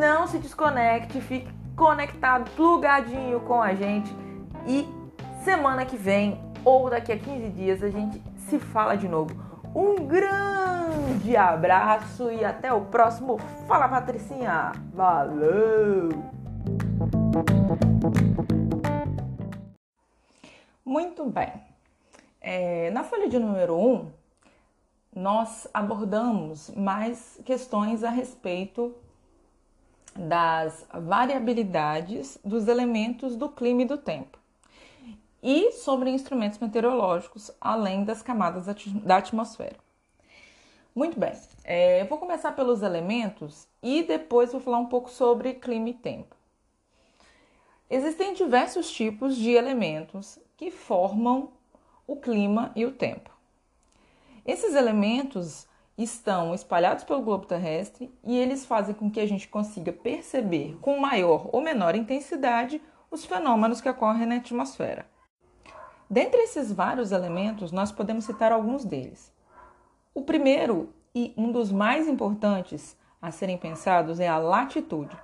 Não 0.00 0.26
se 0.26 0.38
desconecte, 0.38 1.20
fique 1.20 1.48
conectado, 1.78 2.50
plugadinho 2.56 3.38
com 3.40 3.62
a 3.62 3.72
gente 3.72 4.12
e 4.66 4.84
semana 5.44 5.86
que 5.86 5.96
vem 5.96 6.38
ou 6.64 6.90
daqui 6.90 7.12
a 7.12 7.18
15 7.18 7.50
dias 7.50 7.82
a 7.84 7.88
gente 7.88 8.20
se 8.36 8.58
fala 8.58 8.96
de 8.96 9.08
novo. 9.08 9.32
Um 9.72 9.94
grande 10.04 11.36
abraço 11.36 12.32
e 12.32 12.44
até 12.44 12.72
o 12.72 12.80
próximo 12.86 13.38
Fala 13.68 13.88
Patricinha. 13.88 14.72
Valeu! 14.92 16.08
Muito 20.84 21.26
bem. 21.26 21.52
É, 22.40 22.90
na 22.90 23.04
folha 23.04 23.28
de 23.28 23.38
número 23.38 23.76
1, 23.76 23.94
um, 23.94 24.10
nós 25.14 25.68
abordamos 25.72 26.70
mais 26.70 27.40
questões 27.44 28.02
a 28.02 28.10
respeito 28.10 28.96
das 30.18 30.84
variabilidades 30.92 32.38
dos 32.44 32.66
elementos 32.66 33.36
do 33.36 33.48
clima 33.48 33.82
e 33.82 33.84
do 33.86 33.96
tempo 33.96 34.38
e 35.40 35.70
sobre 35.72 36.10
instrumentos 36.10 36.58
meteorológicos, 36.58 37.50
além 37.60 38.04
das 38.04 38.22
camadas 38.22 38.66
da 39.04 39.16
atmosfera. 39.16 39.76
Muito 40.94 41.18
bem, 41.18 41.32
é, 41.62 42.02
eu 42.02 42.06
vou 42.06 42.18
começar 42.18 42.52
pelos 42.52 42.82
elementos 42.82 43.68
e 43.80 44.02
depois 44.02 44.50
vou 44.50 44.60
falar 44.60 44.78
um 44.78 44.86
pouco 44.86 45.08
sobre 45.08 45.54
clima 45.54 45.90
e 45.90 45.94
tempo. 45.94 46.34
Existem 47.88 48.34
diversos 48.34 48.90
tipos 48.90 49.36
de 49.36 49.52
elementos 49.52 50.40
que 50.56 50.72
formam 50.72 51.52
o 52.04 52.16
clima 52.16 52.72
e 52.74 52.84
o 52.84 52.90
tempo. 52.90 53.30
Esses 54.44 54.74
elementos 54.74 55.67
estão 55.98 56.54
espalhados 56.54 57.02
pelo 57.02 57.22
globo 57.22 57.44
terrestre 57.44 58.10
e 58.24 58.38
eles 58.38 58.64
fazem 58.64 58.94
com 58.94 59.10
que 59.10 59.18
a 59.18 59.26
gente 59.26 59.48
consiga 59.48 59.92
perceber 59.92 60.78
com 60.80 60.98
maior 60.98 61.50
ou 61.52 61.60
menor 61.60 61.96
intensidade 61.96 62.80
os 63.10 63.24
fenômenos 63.24 63.80
que 63.80 63.88
ocorrem 63.88 64.26
na 64.26 64.36
atmosfera. 64.36 65.06
Dentre 66.08 66.40
esses 66.40 66.72
vários 66.72 67.10
elementos, 67.10 67.72
nós 67.72 67.90
podemos 67.90 68.24
citar 68.24 68.52
alguns 68.52 68.84
deles. 68.84 69.32
O 70.14 70.22
primeiro 70.22 70.94
e 71.14 71.34
um 71.36 71.50
dos 71.50 71.72
mais 71.72 72.06
importantes 72.06 72.96
a 73.20 73.30
serem 73.30 73.58
pensados 73.58 74.20
é 74.20 74.28
a 74.28 74.38
latitude. 74.38 75.16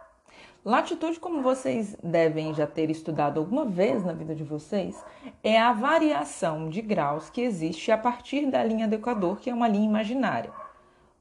Latitude, 0.65 1.21
como 1.21 1.43
vocês 1.43 1.95
devem 2.03 2.55
já 2.55 2.67
ter 2.67 2.91
estudado 2.91 3.39
alguma 3.39 3.67
vez 3.67 4.03
na 4.03 4.15
vida 4.15 4.35
de 4.35 4.43
vocês, 4.43 5.05
é 5.43 5.61
a 5.61 5.75
variação 5.75 6.71
de 6.71 6.81
graus 6.81 7.29
que 7.29 7.43
existe 7.43 7.93
a 7.93 7.99
partir 7.99 8.51
da 8.51 8.65
linha 8.65 8.89
do 8.89 8.95
Equador, 8.95 9.39
que 9.39 9.51
é 9.51 9.55
uma 9.55 9.69
linha 9.69 9.85
imaginária. 9.85 10.51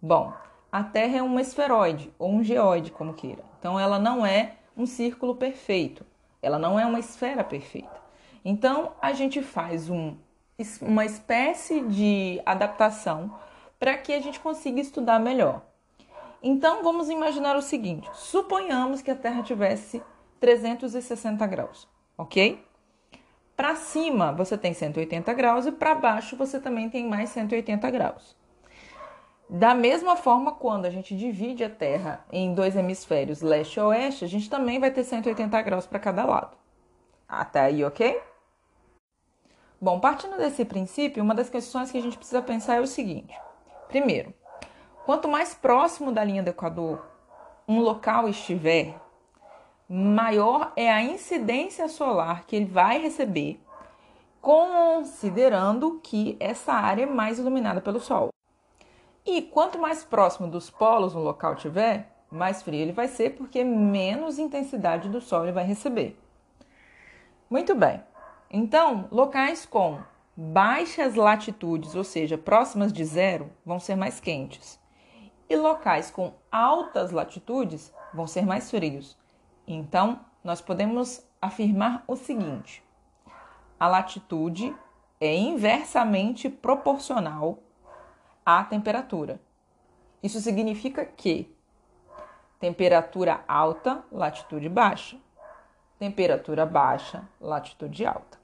Bom, 0.06 0.34
a 0.70 0.84
Terra 0.84 1.20
é 1.20 1.24
um 1.24 1.40
esferoide 1.40 2.14
ou 2.20 2.30
um 2.30 2.44
geoide, 2.44 2.92
como 2.92 3.14
queira. 3.14 3.42
Então, 3.58 3.80
ela 3.80 3.98
não 3.98 4.26
é 4.26 4.56
um 4.76 4.86
círculo 4.86 5.34
perfeito, 5.34 6.06
ela 6.42 6.60
não 6.60 6.78
é 6.78 6.86
uma 6.86 7.00
esfera 7.00 7.42
perfeita. 7.42 8.02
Então, 8.44 8.92
a 9.02 9.14
gente 9.14 9.42
faz 9.42 9.90
um, 9.90 10.18
uma 10.82 11.06
espécie 11.06 11.80
de 11.80 12.42
adaptação 12.46 13.34
para 13.80 13.96
que 13.96 14.12
a 14.12 14.20
gente 14.20 14.42
consiga 14.42 14.82
estudar 14.82 15.22
melhor. 15.22 15.62
Então, 16.42 16.84
vamos 16.84 17.10
imaginar 17.10 17.56
o 17.56 17.62
seguinte: 17.62 18.10
suponhamos 18.14 19.02
que 19.02 19.10
a 19.10 19.16
Terra 19.16 19.42
tivesse 19.42 20.04
360 20.42 21.48
graus, 21.48 21.88
ok? 22.18 22.62
Para 23.56 23.78
cima 23.78 24.34
você 24.34 24.58
tem 24.58 24.74
180 24.74 25.32
graus 25.34 25.66
e 25.66 25.72
para 25.72 25.96
baixo 25.96 26.36
você 26.36 26.60
também 26.60 26.90
tem 26.90 27.08
mais 27.08 27.30
180 27.30 27.90
graus. 27.90 28.43
Da 29.50 29.76
mesma 29.76 30.16
forma, 30.16 30.54
quando 30.54 30.86
a 30.86 30.90
gente 30.90 31.16
divide 31.16 31.64
a 31.64 31.70
Terra 31.70 32.26
em 32.32 32.54
dois 32.54 32.76
hemisférios, 32.76 33.42
leste 33.42 33.78
e 33.78 33.82
oeste, 33.82 34.26
a 34.26 34.28
gente 34.28 34.50
também 34.50 34.80
vai 34.80 34.90
ter 34.90 35.04
180 35.04 35.62
graus 35.62 35.86
para 35.86 36.00
cada 36.00 36.26
lado. 36.26 36.58
Até 37.28 37.62
aí, 37.62 37.84
ok? 37.84 38.22
Bom, 39.80 40.00
partindo 40.00 40.38
desse 40.38 40.64
princípio, 40.64 41.22
uma 41.22 41.36
das 41.36 41.50
questões 41.50 41.92
que 41.92 41.98
a 41.98 42.02
gente 42.02 42.18
precisa 42.18 42.42
pensar 42.42 42.76
é 42.76 42.80
o 42.80 42.88
seguinte: 42.88 43.38
primeiro, 43.90 44.34
quanto 45.06 45.28
mais 45.28 45.54
próximo 45.54 46.12
da 46.12 46.24
linha 46.24 46.42
do 46.42 46.50
Equador 46.50 47.06
um 47.68 47.80
local 47.80 48.28
estiver, 48.28 48.96
maior 49.90 50.72
é 50.76 50.92
a 50.92 51.02
incidência 51.02 51.88
solar 51.88 52.46
que 52.46 52.56
ele 52.56 52.66
vai 52.66 53.00
receber, 53.00 53.60
considerando 54.42 56.00
que 56.02 56.38
essa 56.40 56.74
área 56.74 57.04
é 57.04 57.06
mais 57.06 57.40
iluminada 57.40 57.82
pelo 57.82 58.00
Sol. 58.00 58.30
E 59.26 59.42
quanto 59.42 59.80
mais 59.80 60.04
próximo 60.04 60.48
dos 60.48 60.70
polos 60.70 61.16
um 61.16 61.20
local 61.20 61.56
tiver, 61.56 62.14
mais 62.30 62.62
frio 62.62 62.82
ele 62.82 62.92
vai 62.92 63.08
ser, 63.08 63.36
porque 63.36 63.64
menos 63.64 64.38
intensidade 64.38 65.08
do 65.08 65.22
Sol 65.22 65.44
ele 65.44 65.52
vai 65.52 65.64
receber. 65.64 66.20
Muito 67.50 67.74
bem. 67.74 68.04
Então, 68.50 69.08
locais 69.12 69.66
com 69.66 70.00
baixas 70.36 71.16
latitudes, 71.16 71.96
ou 71.96 72.04
seja, 72.04 72.38
próximas 72.38 72.92
de 72.92 73.06
zero, 73.06 73.50
vão 73.66 73.80
ser 73.80 73.96
mais 73.96 74.20
quentes. 74.20 74.80
E 75.50 75.56
locais 75.56 76.10
com 76.12 76.34
altas 76.52 77.12
latitudes 77.12 77.94
vão 78.14 78.28
ser 78.28 78.46
mais 78.46 78.70
frios. 78.70 79.18
Então, 79.68 80.20
nós 80.44 80.60
podemos 80.60 81.26
afirmar 81.42 82.04
o 82.08 82.16
seguinte: 82.16 82.84
a 83.80 83.88
latitude 83.88 84.76
é 85.20 85.36
inversamente 85.36 86.50
proporcional 86.50 87.60
à 88.46 88.64
temperatura. 88.64 89.40
Isso 90.22 90.40
significa 90.40 91.06
que 91.06 91.54
temperatura 92.60 93.44
alta, 93.48 94.04
latitude 94.12 94.70
baixa. 94.70 95.18
temperatura 96.00 96.66
baixa, 96.66 97.28
latitude 97.40 98.06
alta. 98.06 98.38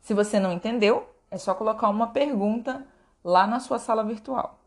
Se 0.00 0.14
você 0.14 0.40
não 0.40 0.52
entendeu, 0.52 1.08
é 1.30 1.38
só 1.38 1.54
colocar 1.54 1.88
uma 1.88 2.08
pergunta 2.08 2.86
lá 3.22 3.46
na 3.46 3.60
sua 3.60 3.78
sala 3.78 4.02
virtual. 4.02 4.58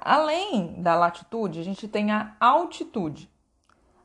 Além 0.00 0.80
da 0.82 0.94
latitude, 0.94 1.60
a 1.60 1.62
gente 1.62 1.88
tem 1.88 2.12
a 2.12 2.36
altitude. 2.40 3.30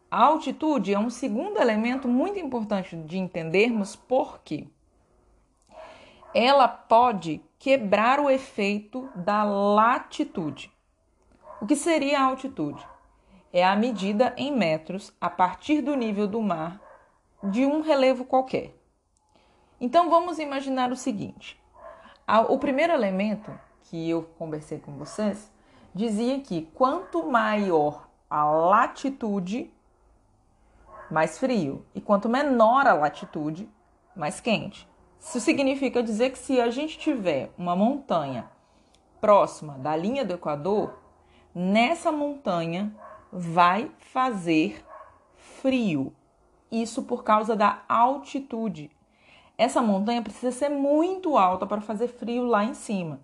A 0.09 0.25
altitude 0.25 0.93
é 0.93 0.99
um 0.99 1.09
segundo 1.09 1.59
elemento 1.59 2.07
muito 2.07 2.39
importante 2.39 2.95
de 2.95 3.17
entendermos 3.17 3.95
porque 3.95 4.67
ela 6.33 6.67
pode 6.67 7.41
quebrar 7.59 8.19
o 8.19 8.29
efeito 8.29 9.09
da 9.15 9.43
latitude. 9.43 10.71
O 11.61 11.65
que 11.65 11.75
seria 11.75 12.19
a 12.19 12.23
altitude? 12.23 12.85
É 13.51 13.63
a 13.63 13.75
medida 13.75 14.33
em 14.35 14.51
metros 14.51 15.13
a 15.21 15.29
partir 15.29 15.81
do 15.81 15.95
nível 15.95 16.27
do 16.27 16.41
mar 16.41 16.81
de 17.43 17.65
um 17.65 17.81
relevo 17.81 18.25
qualquer. 18.25 18.75
Então 19.79 20.09
vamos 20.09 20.39
imaginar 20.39 20.91
o 20.91 20.95
seguinte: 20.95 21.61
o 22.49 22.57
primeiro 22.57 22.93
elemento 22.93 23.51
que 23.83 24.09
eu 24.09 24.23
conversei 24.37 24.79
com 24.79 24.97
vocês 24.97 25.51
dizia 25.93 26.39
que 26.39 26.63
quanto 26.73 27.23
maior 27.29 28.07
a 28.29 28.43
latitude, 28.45 29.71
mais 31.11 31.37
frio, 31.37 31.85
e 31.93 32.01
quanto 32.01 32.27
menor 32.27 32.87
a 32.87 32.93
latitude, 32.93 33.69
mais 34.15 34.39
quente. 34.39 34.89
Isso 35.23 35.39
significa 35.39 36.03
dizer 36.03 36.31
que 36.31 36.37
se 36.37 36.59
a 36.59 36.69
gente 36.69 36.99
tiver 36.99 37.49
uma 37.57 37.75
montanha 37.77 38.51
próxima 39.21 39.77
da 39.79 39.95
linha 39.95 40.25
do 40.25 40.33
Equador, 40.33 40.99
nessa 41.55 42.11
montanha 42.11 42.93
vai 43.31 43.89
fazer 43.97 44.85
frio. 45.61 46.13
Isso 46.69 47.03
por 47.03 47.23
causa 47.23 47.55
da 47.55 47.83
altitude. 47.87 48.91
Essa 49.57 49.81
montanha 49.81 50.21
precisa 50.21 50.51
ser 50.51 50.69
muito 50.69 51.37
alta 51.37 51.65
para 51.65 51.79
fazer 51.79 52.09
frio 52.09 52.45
lá 52.45 52.65
em 52.65 52.73
cima. 52.73 53.21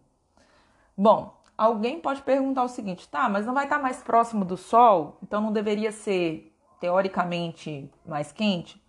Bom, 0.98 1.38
alguém 1.58 2.00
pode 2.00 2.22
perguntar 2.22 2.64
o 2.64 2.70
seguinte: 2.70 3.10
tá, 3.10 3.28
mas 3.28 3.46
não 3.46 3.54
vai 3.54 3.66
estar 3.66 3.78
mais 3.78 4.02
próximo 4.02 4.46
do 4.46 4.56
Sol? 4.56 5.18
Então 5.22 5.42
não 5.42 5.52
deveria 5.52 5.92
ser 5.92 6.56
teoricamente 6.80 7.92
mais 8.06 8.32
quente? 8.32 8.82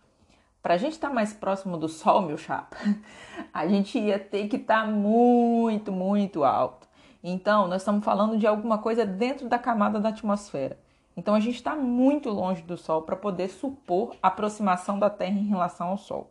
Para 0.62 0.74
a 0.74 0.76
gente 0.76 0.92
estar 0.92 1.10
mais 1.10 1.32
próximo 1.32 1.76
do 1.76 1.88
Sol, 1.88 2.22
meu 2.22 2.36
chapa, 2.36 2.76
a 3.52 3.66
gente 3.66 3.98
ia 3.98 4.18
ter 4.18 4.48
que 4.48 4.56
estar 4.56 4.86
muito, 4.86 5.90
muito 5.90 6.44
alto. 6.44 6.88
Então, 7.22 7.68
nós 7.68 7.82
estamos 7.82 8.04
falando 8.04 8.36
de 8.36 8.46
alguma 8.46 8.78
coisa 8.78 9.04
dentro 9.04 9.48
da 9.48 9.58
camada 9.58 10.00
da 10.00 10.10
atmosfera. 10.10 10.78
Então, 11.16 11.34
a 11.34 11.40
gente 11.40 11.56
está 11.56 11.74
muito 11.74 12.30
longe 12.30 12.62
do 12.62 12.76
Sol 12.76 13.02
para 13.02 13.16
poder 13.16 13.48
supor 13.48 14.16
a 14.22 14.28
aproximação 14.28 14.98
da 14.98 15.10
Terra 15.10 15.38
em 15.38 15.46
relação 15.46 15.88
ao 15.88 15.98
Sol. 15.98 16.30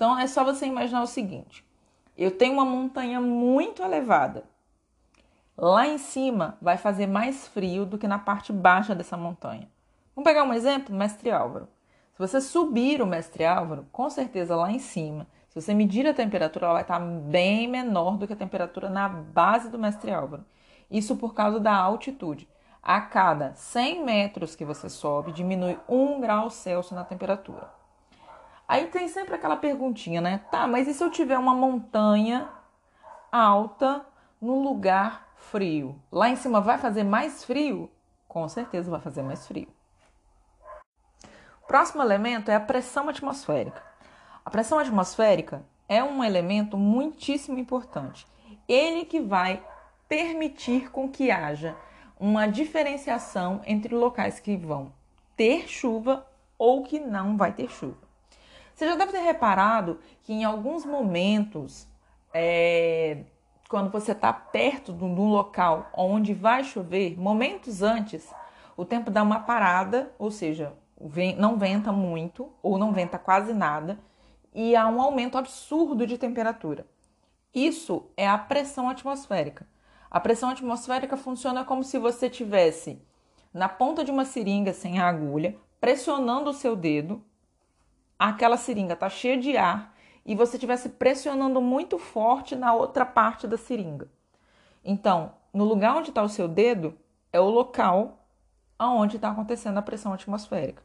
Então 0.00 0.18
é 0.18 0.26
só 0.26 0.42
você 0.42 0.64
imaginar 0.64 1.02
o 1.02 1.06
seguinte: 1.06 1.62
eu 2.16 2.30
tenho 2.30 2.54
uma 2.54 2.64
montanha 2.64 3.20
muito 3.20 3.82
elevada. 3.82 4.44
Lá 5.54 5.86
em 5.86 5.98
cima 5.98 6.56
vai 6.58 6.78
fazer 6.78 7.06
mais 7.06 7.46
frio 7.48 7.84
do 7.84 7.98
que 7.98 8.08
na 8.08 8.18
parte 8.18 8.50
baixa 8.50 8.94
dessa 8.94 9.14
montanha. 9.14 9.68
Vamos 10.16 10.26
pegar 10.26 10.44
um 10.44 10.54
exemplo, 10.54 10.96
Mestre 10.96 11.30
Álvaro. 11.30 11.68
Se 12.20 12.26
você 12.26 12.40
subir 12.42 13.00
o 13.00 13.06
Mestre 13.06 13.46
Álvaro, 13.46 13.86
com 13.90 14.10
certeza 14.10 14.54
lá 14.54 14.70
em 14.70 14.78
cima, 14.78 15.26
se 15.48 15.58
você 15.58 15.72
medir 15.72 16.06
a 16.06 16.12
temperatura, 16.12 16.66
ela 16.66 16.74
vai 16.74 16.82
estar 16.82 16.98
bem 17.00 17.66
menor 17.66 18.18
do 18.18 18.26
que 18.26 18.34
a 18.34 18.36
temperatura 18.36 18.90
na 18.90 19.08
base 19.08 19.70
do 19.70 19.78
Mestre 19.78 20.12
Álvaro. 20.12 20.44
Isso 20.90 21.16
por 21.16 21.32
causa 21.32 21.58
da 21.58 21.74
altitude. 21.74 22.46
A 22.82 23.00
cada 23.00 23.54
100 23.54 24.04
metros 24.04 24.54
que 24.54 24.66
você 24.66 24.90
sobe, 24.90 25.32
diminui 25.32 25.78
1 25.88 26.20
grau 26.20 26.50
Celsius 26.50 26.92
na 26.92 27.04
temperatura. 27.04 27.70
Aí 28.68 28.88
tem 28.88 29.08
sempre 29.08 29.36
aquela 29.36 29.56
perguntinha, 29.56 30.20
né? 30.20 30.42
Tá, 30.50 30.66
mas 30.66 30.86
e 30.88 30.92
se 30.92 31.02
eu 31.02 31.10
tiver 31.10 31.38
uma 31.38 31.54
montanha 31.54 32.50
alta 33.32 34.04
num 34.38 34.62
lugar 34.62 35.26
frio? 35.36 35.98
Lá 36.12 36.28
em 36.28 36.36
cima 36.36 36.60
vai 36.60 36.76
fazer 36.76 37.02
mais 37.02 37.42
frio? 37.46 37.90
Com 38.28 38.46
certeza 38.46 38.90
vai 38.90 39.00
fazer 39.00 39.22
mais 39.22 39.46
frio. 39.46 39.68
Próximo 41.70 42.02
elemento 42.02 42.50
é 42.50 42.56
a 42.56 42.60
pressão 42.60 43.08
atmosférica. 43.08 43.80
A 44.44 44.50
pressão 44.50 44.76
atmosférica 44.76 45.62
é 45.88 46.02
um 46.02 46.24
elemento 46.24 46.76
muitíssimo 46.76 47.60
importante. 47.60 48.26
Ele 48.66 49.04
que 49.04 49.20
vai 49.20 49.62
permitir 50.08 50.90
com 50.90 51.08
que 51.08 51.30
haja 51.30 51.76
uma 52.18 52.48
diferenciação 52.48 53.60
entre 53.64 53.94
locais 53.94 54.40
que 54.40 54.56
vão 54.56 54.92
ter 55.36 55.68
chuva 55.68 56.26
ou 56.58 56.82
que 56.82 56.98
não 56.98 57.36
vai 57.36 57.52
ter 57.52 57.70
chuva. 57.70 58.02
Você 58.74 58.88
já 58.88 58.96
deve 58.96 59.12
ter 59.12 59.20
reparado 59.20 60.00
que 60.24 60.32
em 60.32 60.42
alguns 60.42 60.84
momentos, 60.84 61.86
é, 62.34 63.18
quando 63.68 63.92
você 63.92 64.10
está 64.10 64.32
perto 64.32 64.92
de 64.92 65.04
um 65.04 65.28
local 65.28 65.88
onde 65.94 66.34
vai 66.34 66.64
chover, 66.64 67.16
momentos 67.16 67.80
antes, 67.80 68.28
o 68.76 68.84
tempo 68.84 69.08
dá 69.08 69.22
uma 69.22 69.38
parada, 69.38 70.12
ou 70.18 70.32
seja, 70.32 70.72
não 71.38 71.56
venta 71.56 71.90
muito 71.92 72.52
ou 72.62 72.78
não 72.78 72.92
venta 72.92 73.18
quase 73.18 73.52
nada 73.52 73.98
e 74.54 74.76
há 74.76 74.86
um 74.86 75.00
aumento 75.00 75.38
absurdo 75.38 76.06
de 76.06 76.18
temperatura. 76.18 76.86
Isso 77.54 78.06
é 78.16 78.28
a 78.28 78.38
pressão 78.38 78.88
atmosférica. 78.88 79.66
A 80.10 80.20
pressão 80.20 80.50
atmosférica 80.50 81.16
funciona 81.16 81.64
como 81.64 81.82
se 81.82 81.98
você 81.98 82.28
tivesse 82.28 83.00
na 83.52 83.68
ponta 83.68 84.04
de 84.04 84.10
uma 84.10 84.24
seringa 84.24 84.72
sem 84.72 85.00
a 85.00 85.08
agulha, 85.08 85.56
pressionando 85.80 86.50
o 86.50 86.54
seu 86.54 86.76
dedo 86.76 87.24
aquela 88.20 88.58
seringa 88.58 88.92
está 88.92 89.08
cheia 89.08 89.38
de 89.38 89.56
ar 89.56 89.94
e 90.26 90.34
você 90.34 90.58
estivesse 90.58 90.90
pressionando 90.90 91.62
muito 91.62 91.98
forte 91.98 92.54
na 92.54 92.74
outra 92.74 93.06
parte 93.06 93.48
da 93.48 93.56
seringa. 93.56 94.10
Então, 94.84 95.32
no 95.54 95.64
lugar 95.64 95.96
onde 95.96 96.10
está 96.10 96.22
o 96.22 96.28
seu 96.28 96.46
dedo 96.46 96.94
é 97.32 97.40
o 97.40 97.48
local 97.48 98.18
aonde 98.78 99.16
está 99.16 99.30
acontecendo 99.30 99.78
a 99.78 99.82
pressão 99.82 100.12
atmosférica. 100.12 100.82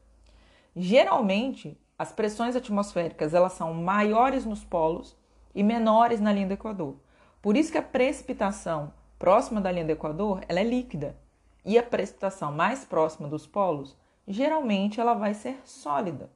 Geralmente, 0.76 1.80
as 1.98 2.12
pressões 2.12 2.56
atmosféricas 2.56 3.34
elas 3.34 3.54
são 3.54 3.74
maiores 3.74 4.46
nos 4.46 4.64
polos 4.64 5.16
e 5.54 5.64
menores 5.64 6.20
na 6.20 6.34
linha 6.34 6.48
do 6.48 6.54
Equador. 6.54 6.98
Por 7.42 7.56
isso 7.56 7.72
que 7.72 7.78
a 7.78 7.84
precipitação 7.84 8.94
próxima 9.18 9.62
da 9.62 9.72
linha 9.72 9.86
do 9.86 9.92
Equador 9.92 10.44
ela 10.50 10.60
é 10.60 10.64
líquida 10.64 11.18
e 11.64 11.78
a 11.78 11.84
precipitação 11.84 12.52
mais 12.52 12.84
próxima 12.84 13.30
dos 13.30 13.48
polos 13.48 13.96
geralmente 14.28 15.00
ela 15.00 15.14
vai 15.14 15.34
ser 15.34 15.62
sólida 15.64 16.30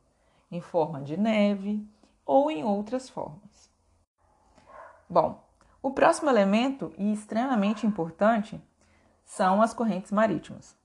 em 0.49 0.61
forma 0.61 1.01
de 1.01 1.17
neve 1.17 1.85
ou 2.25 2.49
em 2.49 2.63
outras 2.63 3.09
formas. 3.09 3.69
Bom, 5.09 5.43
o 5.81 5.91
próximo 5.91 6.29
elemento 6.29 6.93
e 6.97 7.11
extremamente 7.11 7.85
importante 7.85 8.61
são 9.25 9.61
as 9.61 9.73
correntes 9.73 10.11
marítimas. 10.11 10.78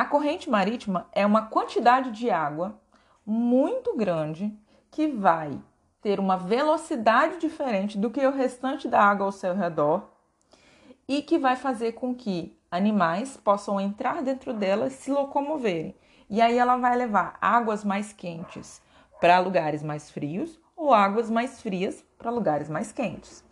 A 0.00 0.06
corrente 0.06 0.48
marítima 0.48 1.06
é 1.12 1.26
uma 1.26 1.42
quantidade 1.42 2.10
de 2.10 2.30
água 2.30 2.80
muito 3.26 3.94
grande 3.94 4.50
que 4.90 5.06
vai 5.06 5.60
ter 6.00 6.18
uma 6.18 6.38
velocidade 6.38 7.36
diferente 7.36 7.98
do 7.98 8.08
que 8.08 8.26
o 8.26 8.32
restante 8.32 8.88
da 8.88 8.98
água 8.98 9.26
ao 9.26 9.30
seu 9.30 9.54
redor 9.54 10.08
e 11.06 11.20
que 11.20 11.38
vai 11.38 11.54
fazer 11.54 11.92
com 11.92 12.14
que 12.14 12.58
animais 12.70 13.36
possam 13.36 13.78
entrar 13.78 14.22
dentro 14.22 14.54
dela 14.54 14.86
e 14.86 14.90
se 14.90 15.10
locomoverem. 15.10 15.94
E 16.30 16.40
aí 16.40 16.56
ela 16.56 16.78
vai 16.78 16.96
levar 16.96 17.36
águas 17.38 17.84
mais 17.84 18.10
quentes 18.10 18.80
para 19.20 19.38
lugares 19.38 19.82
mais 19.82 20.10
frios 20.10 20.58
ou 20.74 20.94
águas 20.94 21.28
mais 21.28 21.60
frias 21.60 22.02
para 22.16 22.30
lugares 22.30 22.70
mais 22.70 22.90
quentes. 22.90 23.44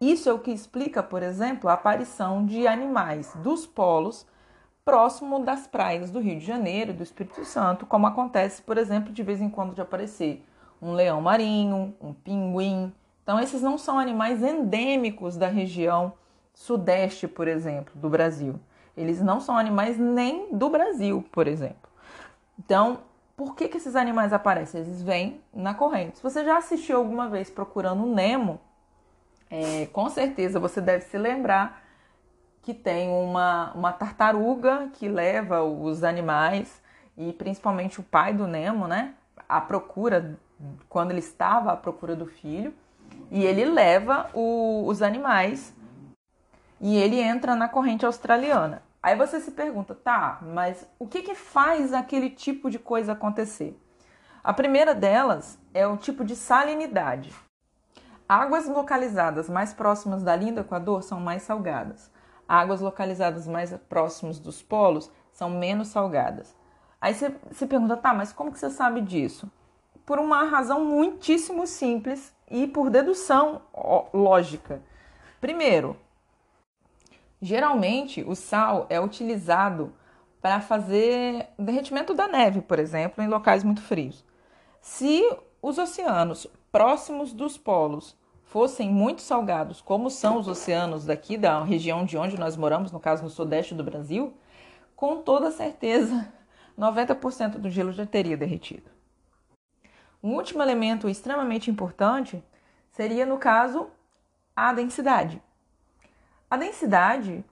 Isso 0.00 0.28
é 0.28 0.32
o 0.32 0.38
que 0.38 0.52
explica, 0.52 1.02
por 1.02 1.24
exemplo, 1.24 1.68
a 1.68 1.72
aparição 1.72 2.46
de 2.46 2.64
animais 2.64 3.34
dos 3.42 3.66
polos 3.66 4.24
próximo 4.86 5.40
das 5.40 5.66
praias 5.66 6.12
do 6.12 6.20
Rio 6.20 6.38
de 6.38 6.46
Janeiro 6.46 6.92
e 6.92 6.94
do 6.94 7.02
Espírito 7.02 7.44
Santo, 7.44 7.84
como 7.84 8.06
acontece, 8.06 8.62
por 8.62 8.78
exemplo, 8.78 9.12
de 9.12 9.20
vez 9.20 9.40
em 9.40 9.50
quando 9.50 9.74
de 9.74 9.80
aparecer 9.80 10.46
um 10.80 10.92
leão 10.92 11.20
marinho, 11.20 11.92
um 12.00 12.14
pinguim. 12.14 12.94
Então, 13.24 13.40
esses 13.40 13.60
não 13.60 13.76
são 13.76 13.98
animais 13.98 14.44
endêmicos 14.44 15.36
da 15.36 15.48
região 15.48 16.12
sudeste, 16.54 17.26
por 17.26 17.48
exemplo, 17.48 17.92
do 17.96 18.08
Brasil. 18.08 18.60
Eles 18.96 19.20
não 19.20 19.40
são 19.40 19.58
animais 19.58 19.98
nem 19.98 20.54
do 20.54 20.70
Brasil, 20.70 21.24
por 21.32 21.48
exemplo. 21.48 21.90
Então, 22.56 23.00
por 23.36 23.56
que, 23.56 23.66
que 23.66 23.78
esses 23.78 23.96
animais 23.96 24.32
aparecem? 24.32 24.82
Eles 24.82 25.02
vêm 25.02 25.40
na 25.52 25.74
corrente. 25.74 26.18
Se 26.18 26.22
você 26.22 26.44
já 26.44 26.58
assistiu 26.58 26.98
alguma 26.98 27.28
vez 27.28 27.50
procurando 27.50 28.04
o 28.04 28.14
Nemo, 28.14 28.60
é, 29.50 29.86
com 29.86 30.08
certeza 30.08 30.60
você 30.60 30.80
deve 30.80 31.04
se 31.04 31.18
lembrar 31.18 31.85
que 32.66 32.74
tem 32.74 33.08
uma, 33.08 33.70
uma 33.76 33.92
tartaruga 33.92 34.90
que 34.94 35.06
leva 35.06 35.62
os 35.62 36.02
animais 36.02 36.82
e 37.16 37.32
principalmente 37.32 38.00
o 38.00 38.02
pai 38.02 38.34
do 38.34 38.44
Nemo, 38.48 38.88
né? 38.88 39.14
À 39.48 39.60
procura, 39.60 40.36
quando 40.88 41.12
ele 41.12 41.20
estava 41.20 41.70
à 41.70 41.76
procura 41.76 42.16
do 42.16 42.26
filho, 42.26 42.74
e 43.30 43.44
ele 43.44 43.64
leva 43.64 44.28
o, 44.34 44.84
os 44.84 45.00
animais 45.00 45.72
e 46.80 46.96
ele 46.96 47.20
entra 47.20 47.54
na 47.54 47.68
corrente 47.68 48.04
australiana. 48.04 48.82
Aí 49.00 49.14
você 49.14 49.38
se 49.38 49.52
pergunta, 49.52 49.94
tá, 49.94 50.40
mas 50.42 50.84
o 50.98 51.06
que, 51.06 51.22
que 51.22 51.36
faz 51.36 51.92
aquele 51.92 52.30
tipo 52.30 52.68
de 52.68 52.80
coisa 52.80 53.12
acontecer? 53.12 53.80
A 54.42 54.52
primeira 54.52 54.92
delas 54.92 55.56
é 55.72 55.86
o 55.86 55.96
tipo 55.96 56.24
de 56.24 56.34
salinidade. 56.34 57.32
Águas 58.28 58.66
localizadas 58.66 59.48
mais 59.48 59.72
próximas 59.72 60.24
da 60.24 60.34
linha 60.34 60.54
do 60.54 60.60
Equador 60.62 61.04
são 61.04 61.20
mais 61.20 61.44
salgadas. 61.44 62.15
Águas 62.48 62.80
localizadas 62.80 63.46
mais 63.46 63.72
próximas 63.88 64.38
dos 64.38 64.62
polos 64.62 65.10
são 65.32 65.50
menos 65.50 65.88
salgadas. 65.88 66.56
Aí 67.00 67.14
você 67.14 67.34
se 67.52 67.66
pergunta, 67.66 67.96
tá, 67.96 68.14
mas 68.14 68.32
como 68.32 68.52
que 68.52 68.58
você 68.58 68.70
sabe 68.70 69.00
disso? 69.00 69.50
Por 70.04 70.18
uma 70.18 70.44
razão 70.44 70.84
muitíssimo 70.84 71.66
simples 71.66 72.34
e 72.50 72.66
por 72.66 72.90
dedução 72.90 73.62
lógica. 74.14 74.80
Primeiro, 75.40 75.96
geralmente 77.40 78.22
o 78.22 78.34
sal 78.34 78.86
é 78.88 79.00
utilizado 79.00 79.92
para 80.40 80.60
fazer 80.60 81.48
derretimento 81.58 82.14
da 82.14 82.28
neve, 82.28 82.60
por 82.60 82.78
exemplo, 82.78 83.22
em 83.22 83.28
locais 83.28 83.64
muito 83.64 83.82
frios. 83.82 84.24
Se 84.80 85.22
os 85.60 85.78
oceanos 85.78 86.46
próximos 86.70 87.32
dos 87.32 87.58
polos 87.58 88.16
fossem 88.56 88.88
muito 88.88 89.20
salgados, 89.20 89.82
como 89.82 90.08
são 90.08 90.38
os 90.38 90.48
oceanos 90.48 91.04
daqui 91.04 91.36
da 91.36 91.62
região 91.62 92.06
de 92.06 92.16
onde 92.16 92.40
nós 92.40 92.56
moramos, 92.56 92.90
no 92.90 92.98
caso 92.98 93.22
no 93.22 93.28
sudeste 93.28 93.74
do 93.74 93.84
Brasil, 93.84 94.32
com 94.96 95.20
toda 95.20 95.50
certeza 95.50 96.32
90% 96.78 97.58
do 97.58 97.68
gelo 97.68 97.92
já 97.92 98.06
teria 98.06 98.34
derretido. 98.34 98.90
Um 100.22 100.32
último 100.32 100.62
elemento 100.62 101.06
extremamente 101.06 101.70
importante 101.70 102.42
seria, 102.92 103.26
no 103.26 103.36
caso, 103.36 103.90
a 104.56 104.72
densidade. 104.72 105.42
A 106.50 106.56
densidade 106.56 107.44